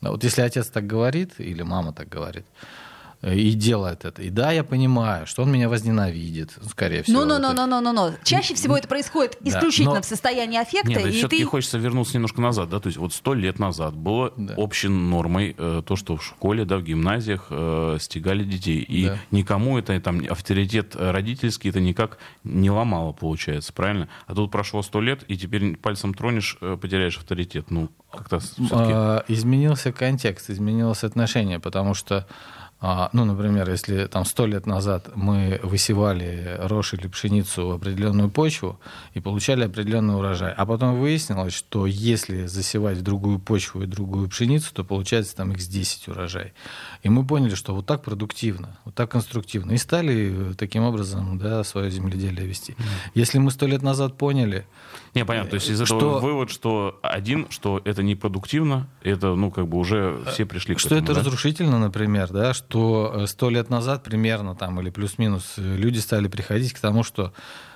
Ну, 0.00 0.10
Вот 0.10 0.22
если 0.24 0.42
отец 0.42 0.66
так 0.66 0.86
говорит, 0.86 1.32
или 1.38 1.62
мама 1.62 1.92
так 1.92 2.08
говорит, 2.10 2.44
и 3.32 3.52
делает 3.52 4.04
это. 4.04 4.22
И 4.22 4.30
да, 4.30 4.52
я 4.52 4.64
понимаю, 4.64 5.26
что 5.26 5.42
он 5.42 5.52
меня 5.52 5.68
возненавидит, 5.68 6.52
скорее 6.68 7.02
всего. 7.02 7.24
Ну, 7.24 7.38
ну, 7.38 7.52
ну, 7.54 7.66
ну, 7.66 7.80
ну, 7.80 7.92
ну, 7.92 8.12
Чаще 8.22 8.54
всего 8.54 8.76
это 8.76 8.88
происходит 8.88 9.36
Да, 9.40 9.50
исключительно 9.50 9.94
но- 9.96 10.02
в 10.02 10.04
состоянии 10.04 10.58
аффекта, 10.60 10.88
Нет, 10.90 11.02
да, 11.02 11.08
и 11.08 11.12
все-таки 11.12 11.42
ты... 11.42 11.48
хочется 11.48 11.78
вернуться 11.78 12.14
немножко 12.14 12.40
назад, 12.40 12.68
да, 12.68 12.80
то 12.80 12.88
есть 12.88 12.98
вот 12.98 13.12
сто 13.12 13.34
лет 13.34 13.58
назад 13.58 13.94
было 13.94 14.32
Да. 14.36 14.54
общей 14.56 14.88
нормой 14.88 15.54
э, 15.56 15.82
то, 15.86 15.96
что 15.96 16.16
в 16.16 16.24
школе, 16.24 16.64
да, 16.64 16.76
в 16.78 16.82
гимназиях 16.82 17.46
э, 17.50 17.96
стегали 18.00 18.44
детей, 18.44 18.80
и 18.80 19.06
Да. 19.06 19.18
никому 19.30 19.78
это 19.78 19.98
там 20.00 20.20
авторитет 20.28 20.94
э, 20.96 21.10
родительский 21.10 21.70
это 21.70 21.80
никак 21.80 22.18
не 22.42 22.70
ломало, 22.70 23.12
получается, 23.12 23.72
правильно? 23.72 24.08
А 24.26 24.34
тут 24.34 24.50
прошло 24.50 24.82
сто 24.82 25.00
лет, 25.00 25.24
и 25.28 25.36
теперь 25.36 25.76
пальцем 25.76 26.14
тронешь, 26.14 26.58
э, 26.60 26.76
потеряешь 26.80 27.16
авторитет, 27.16 27.70
ну 27.70 27.90
как-то 28.12 28.38
все-таки. 28.38 28.68
А, 28.74 29.24
изменился 29.28 29.92
контекст, 29.92 30.50
изменилось 30.50 31.02
отношение, 31.04 31.58
потому 31.58 31.94
что, 31.94 32.26
ну, 33.14 33.24
например, 33.24 33.70
если 33.70 34.04
там 34.08 34.26
сто 34.26 34.44
лет 34.44 34.66
назад 34.66 35.08
мы 35.14 35.58
высевали 35.62 36.56
рожь 36.58 36.92
или 36.92 37.06
пшеницу 37.06 37.68
в 37.68 37.70
определенную 37.70 38.28
почву 38.28 38.78
и 39.14 39.20
получали 39.20 39.64
определенный 39.64 40.14
урожай, 40.16 40.52
а 40.52 40.66
потом 40.66 41.00
выяснилось, 41.00 41.54
что 41.54 41.86
если 41.86 42.44
засевать 42.44 42.98
в 42.98 43.02
другую 43.02 43.38
почву 43.38 43.82
и 43.82 43.86
другую 43.86 44.28
пшеницу, 44.28 44.74
то 44.74 44.84
получается 44.84 45.34
там 45.34 45.52
x10 45.52 46.10
урожай. 46.10 46.52
И 47.02 47.08
мы 47.08 47.24
поняли, 47.26 47.54
что 47.54 47.74
вот 47.74 47.86
так 47.86 48.02
продуктивно, 48.02 48.76
вот 48.84 48.94
так 48.94 49.10
конструктивно, 49.10 49.72
и 49.72 49.78
стали 49.78 50.50
э, 50.50 50.54
таким 50.54 50.82
образом 50.82 51.38
да, 51.38 51.64
свое 51.64 51.90
земледелие 51.90 52.46
вести. 52.46 52.76
Если 53.14 53.38
мы 53.38 53.50
сто 53.50 53.66
лет 53.66 53.80
назад 53.80 54.18
поняли, 54.18 54.66
Не, 55.14 55.24
понятно, 55.24 55.50
то 55.50 55.54
есть 55.54 55.70
из 55.70 55.80
этого 55.80 56.00
Что- 56.00 56.18
вывод, 56.18 56.50
что 56.50 56.98
один, 57.02 57.46
что 57.48 57.80
это 57.86 58.02
непродуктивно, 58.02 58.88
это, 59.02 59.34
ну, 59.34 59.50
как 59.50 59.68
бы 59.68 59.78
уже 59.78 60.18
все 60.32 60.44
пришли 60.44 60.74
к 60.74 60.80
Что 60.80 60.96
этому, 60.96 61.04
это 61.04 61.14
да? 61.14 61.20
разрушительно, 61.20 61.78
например, 61.78 62.28
да, 62.30 62.52
что 62.52 62.73
сто 63.26 63.50
лет 63.50 63.70
назад 63.70 64.02
примерно 64.02 64.54
там 64.54 64.80
или 64.80 64.90
плюс-минус 64.90 65.54
э, 65.56 65.76
люди 65.76 65.98
стали 65.98 66.28
приходить 66.28 66.72
к 66.72 66.80
тому, 66.80 67.02
что 67.02 67.32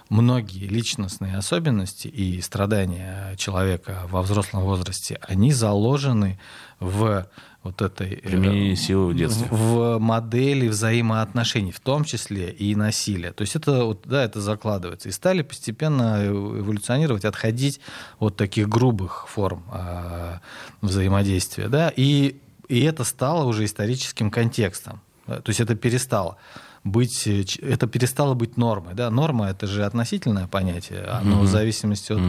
многие 0.09 0.67
личностные 0.67 1.37
особенности 1.37 2.09
и 2.09 2.41
страдания 2.41 3.35
человека 3.37 4.03
во 4.11 4.23
взрослом 4.23 4.63
возрасте, 4.63 5.19
они 5.23 5.53
заложены 5.53 6.39
в 6.81 7.27
вот 7.63 7.83
этой 7.83 8.15
э, 8.15 8.21
Применение 8.21 8.77
силы 8.77 9.13
в 9.13 9.17
детстве. 9.17 9.47
в, 9.51 9.97
в 9.97 9.99
модели 9.99 10.69
взаимоотношений, 10.69 11.73
в 11.73 11.81
том 11.81 12.05
числе 12.05 12.51
и 12.51 12.75
насилия. 12.75 13.33
То 13.33 13.43
есть 13.43 13.57
это 13.57 13.85
вот, 13.85 14.03
да, 14.05 14.25
это 14.25 14.41
закладывается. 14.41 15.09
И 15.09 15.13
стали 15.13 15.43
постепенно 15.43 16.27
эволюционировать, 16.27 17.25
отходить 17.25 17.81
от 18.19 18.37
таких 18.37 18.69
грубых 18.69 19.27
форм 19.29 19.65
а, 19.71 20.41
взаимодействия, 20.81 21.69
да, 21.69 21.93
и 21.95 22.41
и 22.69 22.81
это 22.81 23.05
стало 23.05 23.45
уже 23.45 23.65
историческим 23.65 24.31
контекстом. 24.31 25.01
Да, 25.27 25.41
То 25.41 25.51
есть 25.51 25.61
это 25.61 25.75
перестало 25.75 26.37
быть, 26.85 27.27
э, 27.27 27.45
это 27.63 27.87
перестало 27.87 28.35
быть 28.35 28.57
нормой. 28.57 28.95
Да? 28.95 29.11
Норма 29.11 29.49
это 29.49 29.67
же 29.67 29.85
относительное 29.85 30.47
понятие, 30.47 31.05
оно 31.05 31.41
в 31.41 31.47
зависимости 31.47 32.13
от 32.13 32.21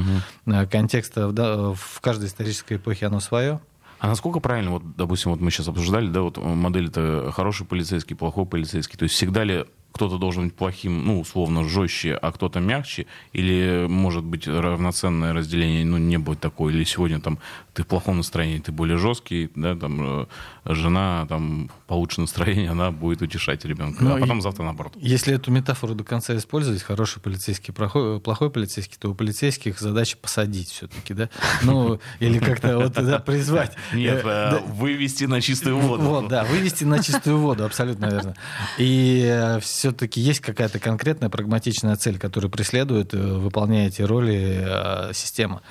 э, 0.46 0.68
контекста 0.68 1.32
да, 1.32 1.74
в 1.74 2.02
каждой 2.02 2.28
исторической 2.28 2.76
эпохе 2.76 3.08
оно 3.08 3.20
свое. 3.20 3.60
А 4.00 4.08
насколько 4.08 4.40
правильно, 4.40 4.72
вот, 4.72 4.96
допустим, 4.96 5.32
вот 5.32 5.42
мы 5.42 5.52
сейчас 5.52 5.68
обсуждали, 5.68 6.08
да, 6.08 6.22
вот 6.22 6.38
модель 6.38 6.88
это 6.88 7.32
хороший 7.34 7.66
полицейский, 7.66 8.16
плохой 8.16 8.46
полицейский. 8.46 8.98
То 8.98 9.04
есть 9.04 9.16
всегда 9.16 9.44
ли 9.44 9.66
кто-то 9.92 10.18
должен 10.18 10.46
быть 10.46 10.56
плохим, 10.56 11.06
ну, 11.06 11.20
условно, 11.20 11.68
жестче, 11.68 12.14
а 12.16 12.32
кто-то 12.32 12.60
мягче? 12.60 13.06
Или 13.34 13.86
может 13.90 14.24
быть 14.24 14.48
равноценное 14.48 15.34
разделение, 15.34 15.86
ну, 15.86 15.98
не 15.98 16.18
будет 16.18 16.40
такое? 16.40 16.74
Или 16.74 16.84
сегодня 16.84 17.20
там 17.20 17.40
ты 17.74 17.84
в 17.84 17.88
плохом 17.88 18.18
настроении, 18.18 18.60
ты 18.60 18.72
более 18.72 18.98
жесткий, 18.98 19.50
да, 19.56 19.76
там 19.76 20.22
э, 20.24 20.26
жена 20.66 21.26
там 21.30 21.70
получше 21.88 22.22
настроение, 22.22 22.72
она 22.72 22.92
будет 22.92 23.22
утешать 23.22 23.64
ребенка, 23.66 24.04
Ну, 24.04 24.16
а 24.16 24.20
потом 24.20 24.40
и- 24.40 24.42
завтра 24.42 24.64
наоборот. 24.64 24.94
Если 24.98 25.34
эту 25.34 25.50
метафору 25.52 25.96
до 25.96 26.04
конца 26.04 26.36
использовать, 26.36 26.82
хороший 26.84 27.22
полицейский, 27.22 27.74
плохой, 27.74 28.20
плохой 28.20 28.50
полицейский, 28.52 28.98
то 29.00 29.10
у 29.12 29.16
полицейских 29.16 29.80
задача 29.80 30.18
посадить 30.18 30.70
все-таки, 30.70 31.14
да? 31.14 31.30
Ну, 31.64 32.00
или 32.20 32.40
как-то 32.40 32.78
вот 32.78 32.94
да, 32.94 33.20
призвать. 33.20 33.76
Нет, 33.94 34.24
Э, 34.26 34.58
э, 34.58 34.60
вывести 34.74 35.24
на 35.26 35.40
чистую 35.42 35.78
воду. 35.80 36.04
Вот, 36.04 36.28
да, 36.28 36.44
вывести 36.44 36.84
на 36.84 37.02
чистую 37.02 37.38
воду, 37.38 37.64
абсолютно 37.66 38.06
верно. 38.08 38.36
И 38.78 39.58
все-таки 39.80 40.20
есть 40.20 40.42
какая-то 40.42 40.78
конкретная 40.80 41.30
прагматичная 41.30 41.96
цель, 41.96 42.20
которую 42.20 42.52
преследует, 42.52 43.14
э, 43.14 43.18
выполняя 43.18 43.88
эти 43.88 44.02
роли 44.02 44.60
э, 44.62 45.14
система. 45.14 45.62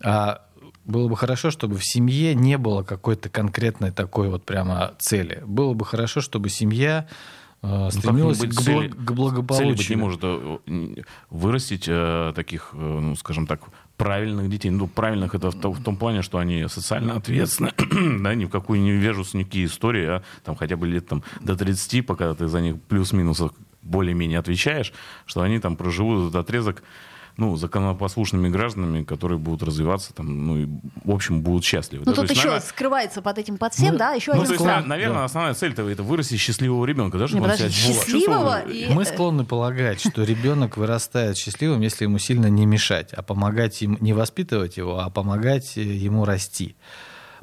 А 0.00 0.42
было 0.84 1.08
бы 1.08 1.16
хорошо, 1.16 1.50
чтобы 1.50 1.76
в 1.76 1.84
семье 1.84 2.32
не 2.36 2.58
было 2.58 2.84
какой-то 2.84 3.28
конкретной 3.28 3.90
такой 3.90 4.28
вот 4.28 4.44
прямо 4.44 4.94
цели. 5.00 5.42
Было 5.44 5.74
бы 5.74 5.84
хорошо, 5.84 6.20
чтобы 6.20 6.48
семья 6.48 7.08
э, 7.62 7.88
стремилась 7.90 8.38
как-нибудь 8.38 8.56
к, 8.56 8.62
цели- 8.62 8.74
благ- 8.76 8.90
к 8.90 8.94
Цель 8.94 8.96
быть 9.00 9.08
не 9.10 9.14
благополучию. 9.96 9.98
может 9.98 10.20
э, 10.22 11.02
вырастить 11.30 11.86
э, 11.88 12.32
таких, 12.36 12.70
э, 12.72 12.76
ну, 12.76 13.16
скажем 13.16 13.48
так, 13.48 13.62
правильных 13.96 14.48
детей. 14.48 14.70
Ну, 14.70 14.86
правильных 14.86 15.34
это 15.34 15.50
в, 15.50 15.54
в 15.54 15.82
том 15.82 15.96
плане, 15.96 16.22
что 16.22 16.38
они 16.38 16.68
социально 16.68 17.16
ответственны, 17.16 17.72
да, 18.22 18.34
ни 18.34 18.44
в 18.44 18.50
какую 18.50 18.80
не 18.80 18.92
вяжутся 18.92 19.36
никакие 19.36 19.66
истории, 19.66 20.06
а 20.06 20.22
там 20.44 20.56
хотя 20.56 20.76
бы 20.76 20.86
лет 20.86 21.06
там, 21.06 21.22
до 21.40 21.56
30, 21.56 22.06
пока 22.06 22.34
ты 22.34 22.48
за 22.48 22.60
них 22.60 22.80
плюс-минус 22.82 23.42
более-менее 23.82 24.38
отвечаешь, 24.38 24.92
что 25.26 25.42
они 25.42 25.58
там 25.58 25.76
проживут 25.76 26.28
этот 26.28 26.36
отрезок 26.36 26.82
ну, 27.36 27.56
законопослушными 27.56 28.48
гражданами, 28.48 29.04
которые 29.04 29.38
будут 29.38 29.62
развиваться, 29.62 30.14
там, 30.14 30.46
ну, 30.46 30.56
и, 30.58 30.66
в 31.04 31.10
общем, 31.10 31.42
будут 31.42 31.64
счастливы. 31.64 32.04
Ну, 32.06 32.12
да. 32.12 32.16
Тут 32.22 32.30
есть, 32.30 32.36
еще 32.36 32.48
наверное, 32.48 32.66
скрывается 32.68 33.22
под 33.22 33.38
этим 33.38 33.58
под 33.58 33.74
всем, 33.74 33.92
Ну, 33.92 33.98
да, 33.98 34.12
еще 34.12 34.32
ну, 34.32 34.42
один 34.42 34.56
то 34.56 34.64
есть, 34.70 34.86
наверное, 34.86 35.24
основная 35.24 35.54
цель-то 35.54 35.88
это 35.88 36.02
вырастить 36.02 36.40
счастливого 36.40 36.84
ребенка, 36.86 37.18
да, 37.18 37.28
чтобы 37.28 37.46
Не, 37.46 37.50
он 37.52 37.56
себя 37.58 37.70
счастливого 37.70 38.60
и- 38.60 38.88
Мы 38.92 39.04
склонны 39.04 39.44
полагать, 39.44 40.00
что 40.00 40.22
ребенок 40.22 40.76
вырастает 40.76 41.36
счастливым, 41.36 41.80
если 41.82 42.04
ему 42.04 42.18
сильно 42.18 42.46
не 42.46 42.64
мешать, 42.64 43.12
а 43.12 43.22
помогать 43.22 43.82
ему, 43.82 43.98
не 44.00 44.14
воспитывать 44.14 44.76
его, 44.78 45.00
а 45.00 45.10
помогать 45.10 45.76
э, 45.76 45.82
ему 45.82 46.24
расти, 46.24 46.76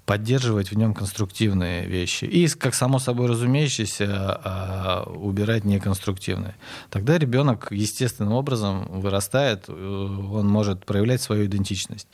поддерживать 0.05 0.71
в 0.71 0.77
нем 0.77 0.93
конструктивные 0.93 1.85
вещи. 1.85 2.25
И, 2.25 2.47
как 2.49 2.75
само 2.75 2.99
собой 2.99 3.27
разумеющееся, 3.27 4.07
а, 4.09 5.03
убирать 5.03 5.63
неконструктивные. 5.63 6.55
Тогда 6.89 7.17
ребенок 7.17 7.67
естественным 7.71 8.33
образом 8.33 8.99
вырастает, 8.99 9.65
э, 9.67 9.71
он 9.71 10.47
может 10.47 10.85
проявлять 10.85 11.21
свою 11.21 11.45
идентичность. 11.45 12.07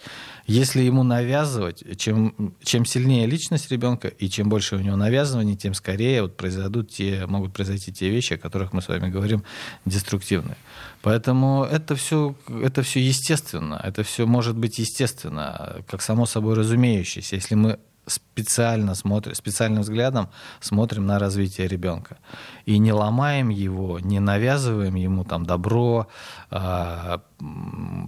Если 0.45 0.81
ему 0.81 1.03
навязывать, 1.03 1.83
чем, 1.97 2.53
чем 2.63 2.85
сильнее 2.85 3.25
личность 3.25 3.71
ребенка 3.71 4.07
и 4.07 4.29
чем 4.29 4.49
больше 4.49 4.75
у 4.75 4.79
него 4.79 4.95
навязываний, 4.95 5.55
тем 5.55 5.73
скорее 5.73 6.21
вот 6.21 6.37
произойдут 6.37 6.91
те, 6.91 7.25
могут 7.25 7.53
произойти 7.53 7.91
те 7.91 8.09
вещи, 8.09 8.33
о 8.33 8.37
которых 8.37 8.71
мы 8.71 8.81
с 8.83 8.87
вами 8.87 9.09
говорим, 9.09 9.43
деструктивные. 9.85 10.57
Поэтому 11.01 11.63
это 11.63 11.95
все, 11.95 12.35
это 12.47 12.81
все 12.83 12.99
естественно, 12.99 13.79
это 13.83 14.03
все 14.03 14.25
может 14.25 14.57
быть 14.57 14.79
естественно, 14.79 15.77
как 15.87 16.01
само 16.01 16.25
собой 16.25 16.55
разумеющееся, 16.55 17.35
если 17.35 17.55
мы 17.55 17.79
специально 18.09 18.95
смотрим, 18.95 19.35
специальным 19.35 19.83
взглядом 19.83 20.29
смотрим 20.59 21.05
на 21.05 21.19
развитие 21.19 21.67
ребенка. 21.67 22.17
И 22.65 22.77
не 22.77 22.91
ломаем 22.91 23.49
его, 23.49 23.99
не 23.99 24.19
навязываем 24.19 24.95
ему 24.95 25.23
там 25.23 25.45
добро, 25.45 26.07
а, 26.49 27.21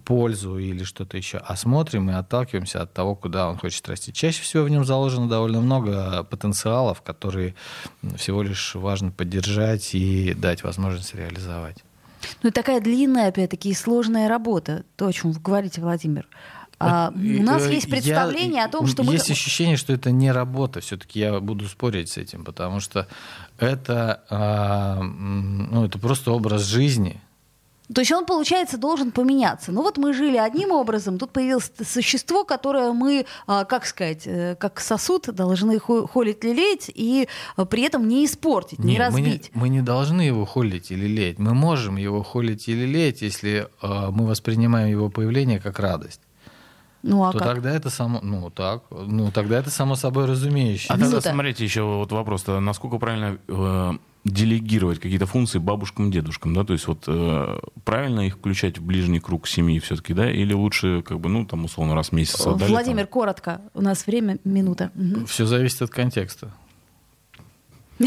пользу 0.06 0.58
или 0.58 0.84
что-то 0.84 1.18
еще, 1.18 1.38
а 1.38 1.56
смотрим 1.56 2.10
и 2.10 2.14
отталкиваемся 2.14 2.82
от 2.82 2.94
того, 2.94 3.16
куда 3.16 3.50
он 3.50 3.58
хочет 3.58 3.88
расти. 3.88 4.12
Чаще 4.12 4.42
всего 4.42 4.64
в 4.64 4.70
нем 4.70 4.84
заложено 4.86 5.30
довольно 5.30 5.62
много 5.62 6.24
потенциалов, 6.24 7.02
которые 7.02 7.56
всего 8.16 8.42
лишь 8.42 8.76
важно 8.76 9.12
поддержать 9.12 9.94
и 9.96 10.34
дать 10.34 10.64
возможность 10.64 11.16
реализовать. 11.16 11.84
Ну, 12.44 12.50
это 12.50 12.62
такая 12.62 12.82
длинная, 12.82 13.30
опять-таки, 13.30 13.70
и 13.70 13.74
сложная 13.74 14.28
работа, 14.28 14.84
то, 14.96 15.08
о 15.08 15.14
чем 15.14 15.32
вы 15.32 15.40
говорите, 15.40 15.82
Владимир. 15.82 16.28
А, 16.80 17.14
у 17.14 17.44
нас 17.44 17.68
э, 17.68 17.74
есть 17.74 17.86
я- 17.86 17.92
представление 17.92 18.64
о 18.64 18.68
том, 18.68 18.88
что 18.88 19.04
мы... 19.04 19.14
Есть 19.14 19.30
ощущение, 19.30 19.78
что 19.78 19.94
это 19.94 20.12
не 20.12 20.32
работа. 20.32 20.80
Все-таки 20.82 21.20
я 21.20 21.40
буду 21.40 21.68
спорить 21.68 22.10
с 22.10 22.18
этим, 22.18 22.44
потому 22.44 22.80
что 22.80 23.08
это, 23.60 24.24
а, 24.30 25.00
ну, 25.02 25.86
это 25.86 26.00
просто 26.00 26.32
образ 26.32 26.64
жизни. 26.64 27.22
То 27.94 28.02
есть 28.02 28.12
он, 28.12 28.26
получается, 28.26 28.78
должен 28.78 29.12
поменяться. 29.12 29.72
Ну 29.72 29.82
вот 29.82 29.98
мы 29.98 30.14
жили 30.14 30.38
одним 30.38 30.72
образом, 30.72 31.18
тут 31.18 31.32
появилось 31.32 31.72
существо, 31.86 32.44
которое 32.44 32.94
мы, 32.94 33.26
а, 33.48 33.66
как 33.66 33.86
сказать, 33.86 34.24
э, 34.26 34.56
как 34.56 34.80
сосуд 34.80 35.34
должны 35.34 35.80
хо- 35.80 36.08
холить, 36.08 36.44
лелеять 36.44 36.90
и 36.94 37.28
а, 37.56 37.66
при 37.66 37.84
этом 37.84 38.08
не 38.08 38.26
испортить, 38.26 38.80
не, 38.80 38.94
Нет, 38.94 39.12
мы, 39.12 39.22
не, 39.22 39.28
разбить. 39.28 39.52
мы 39.54 39.70
не 39.70 39.82
должны 39.82 40.22
его 40.22 40.46
холить 40.46 40.92
или 40.92 41.06
лелеять. 41.08 41.40
Мы 41.40 41.54
можем 41.54 41.98
его 41.98 42.24
холить 42.24 42.68
или 42.68 42.86
лелеять, 42.86 43.22
если 43.22 43.68
а, 43.82 44.12
мы 44.12 44.26
воспринимаем 44.26 44.90
его 44.90 45.10
появление 45.10 45.60
как 45.60 45.80
радость. 45.80 46.22
Ну 47.04 47.24
а 47.24 47.32
то 47.32 47.40
как? 47.40 47.48
тогда 47.48 47.72
это 47.72 47.90
само, 47.90 48.20
ну 48.22 48.50
так, 48.50 48.84
ну 48.92 49.32
тогда 49.32 49.60
это 49.60 49.70
само 49.70 49.96
собой 49.96 50.26
разумеющееся. 50.26 50.94
А 50.94 50.98
тогда 50.98 51.08
Минута. 51.08 51.32
смотрите 51.32 51.64
еще 51.64 51.82
вот 51.82 52.12
вопрос-то, 52.12 52.60
насколько 52.60 52.98
правильно 52.98 53.38
э, 53.48 53.94
делегировать 54.24 55.00
какие-то 55.00 55.26
функции 55.26 55.58
бабушкам, 55.58 56.12
дедушкам, 56.12 56.54
да, 56.54 56.64
то 56.64 56.74
есть 56.74 56.88
вот 56.88 57.06
э, 57.08 57.60
правильно 57.84 58.22
их 58.22 58.36
включать 58.36 58.78
в 58.78 58.84
ближний 58.84 59.20
круг 59.20 59.48
семьи 59.48 59.80
все-таки, 59.80 60.14
да, 60.14 60.30
или 60.30 60.54
лучше 60.54 61.02
как 61.02 61.20
бы, 61.20 61.30
ну 61.30 61.46
там 61.46 61.66
условно 61.66 61.96
раз 61.96 62.10
в 62.10 62.12
месяц 62.12 62.46
отдали, 62.46 62.70
Владимир, 62.70 63.06
там. 63.06 63.08
коротко. 63.08 63.62
У 63.74 63.82
нас 63.82 64.06
время 64.06 64.38
минута. 64.44 64.92
Мгм. 64.94 65.26
Все 65.26 65.46
зависит 65.46 65.82
от 65.82 65.90
контекста. 65.90 66.54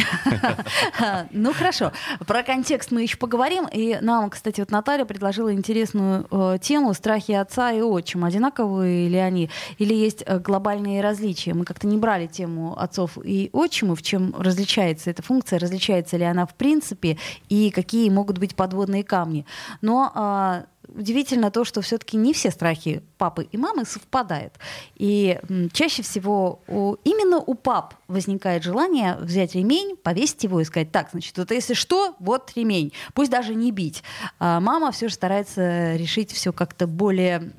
Ну 1.31 1.53
хорошо, 1.53 1.93
про 2.27 2.43
контекст 2.43 2.91
мы 2.91 3.03
еще 3.03 3.17
поговорим. 3.17 3.67
И 3.73 3.99
нам, 4.01 4.31
кстати, 4.31 4.61
вот 4.61 4.71
Наталья 4.71 5.05
предложила 5.05 5.53
интересную 5.53 6.27
э, 6.31 6.59
тему 6.61 6.95
страхи 6.95 7.33
отца 7.33 7.73
и 7.73 7.81
отчима. 7.81 8.29
Одинаковые 8.29 9.09
ли 9.09 9.19
они? 9.19 9.51
Или 9.79 9.95
есть 9.95 10.23
э, 10.27 10.39
глобальные 10.39 11.03
различия? 11.03 11.55
Мы 11.55 11.65
как-то 11.65 11.87
не 11.87 11.99
брали 11.99 12.27
тему 12.27 12.79
отцов 12.79 13.19
и 13.23 13.51
отчимов, 13.53 14.03
чем 14.03 14.35
различается 14.38 15.11
эта 15.11 15.23
функция, 15.23 15.59
различается 15.59 16.17
ли 16.17 16.25
она 16.25 16.47
в 16.47 16.55
принципе 16.55 17.19
и 17.49 17.71
какие 17.71 18.11
могут 18.11 18.38
быть 18.38 18.55
подводные 18.55 19.05
камни. 19.05 19.47
Но 19.81 20.11
а, 20.15 20.65
удивительно 20.95 21.51
то, 21.51 21.65
что 21.65 21.81
все-таки 21.83 22.17
не 22.17 22.33
все 22.33 22.51
страхи 22.51 23.03
папы 23.19 23.49
и 23.51 23.57
мамы 23.57 23.85
совпадают. 23.85 24.55
И 24.97 25.38
чаще 25.73 26.03
всего 26.03 26.61
у, 26.67 26.95
именно 27.05 27.38
у 27.38 27.55
пап 27.55 27.95
возникает 28.09 28.63
желание 28.63 29.17
взять 29.17 29.55
ремень, 29.55 29.97
повесить 29.97 30.45
его 30.45 30.61
и 30.61 30.65
сказать, 30.65 30.92
так, 30.92 31.11
значит, 31.13 31.37
вот 31.37 31.51
если 31.51 31.75
что, 31.75 32.15
вот 32.19 32.53
ремень, 32.55 32.92
пусть 33.13 33.31
даже 33.31 33.55
не 33.55 33.73
бить. 33.73 34.03
А 34.38 34.61
мама 34.61 34.92
все 34.92 35.09
же 35.09 35.15
старается 35.15 35.97
решить 35.97 36.33
все 36.33 36.53
как-то 36.53 36.87
более, 36.87 37.53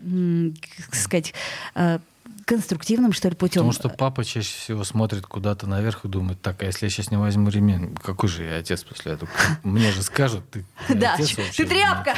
как 0.85 0.95
сказать, 0.95 1.33
э, 1.75 1.99
конструктивным, 2.45 3.11
что 3.11 3.29
ли, 3.29 3.35
путем. 3.35 3.61
Потому 3.61 3.71
что 3.71 3.89
папа 3.89 4.23
чаще 4.23 4.57
всего 4.57 4.83
смотрит 4.83 5.25
куда-то 5.25 5.67
наверх 5.67 6.05
и 6.05 6.07
думает, 6.07 6.41
так, 6.41 6.61
а 6.61 6.65
если 6.65 6.85
я 6.85 6.89
сейчас 6.89 7.11
не 7.11 7.17
возьму 7.17 7.49
ремень, 7.49 7.95
какой 8.01 8.29
же 8.29 8.43
я 8.43 8.57
отец 8.57 8.83
после 8.83 9.13
этого? 9.13 9.29
Мне 9.63 9.91
же 9.91 10.03
скажут, 10.03 10.49
ты 10.51 10.65
Да, 10.89 11.17
ты 11.17 11.65
тряпка. 11.65 12.15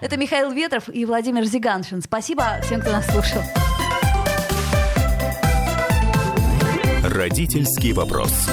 Это 0.00 0.16
Михаил 0.16 0.52
Ветров 0.52 0.88
и 0.88 1.04
Владимир 1.04 1.44
Зиганшин. 1.44 2.02
Спасибо 2.02 2.60
всем, 2.62 2.80
кто 2.80 2.92
нас 2.92 3.06
слушал. 3.06 3.42
Родительский 7.02 7.92
вопрос. 7.92 8.48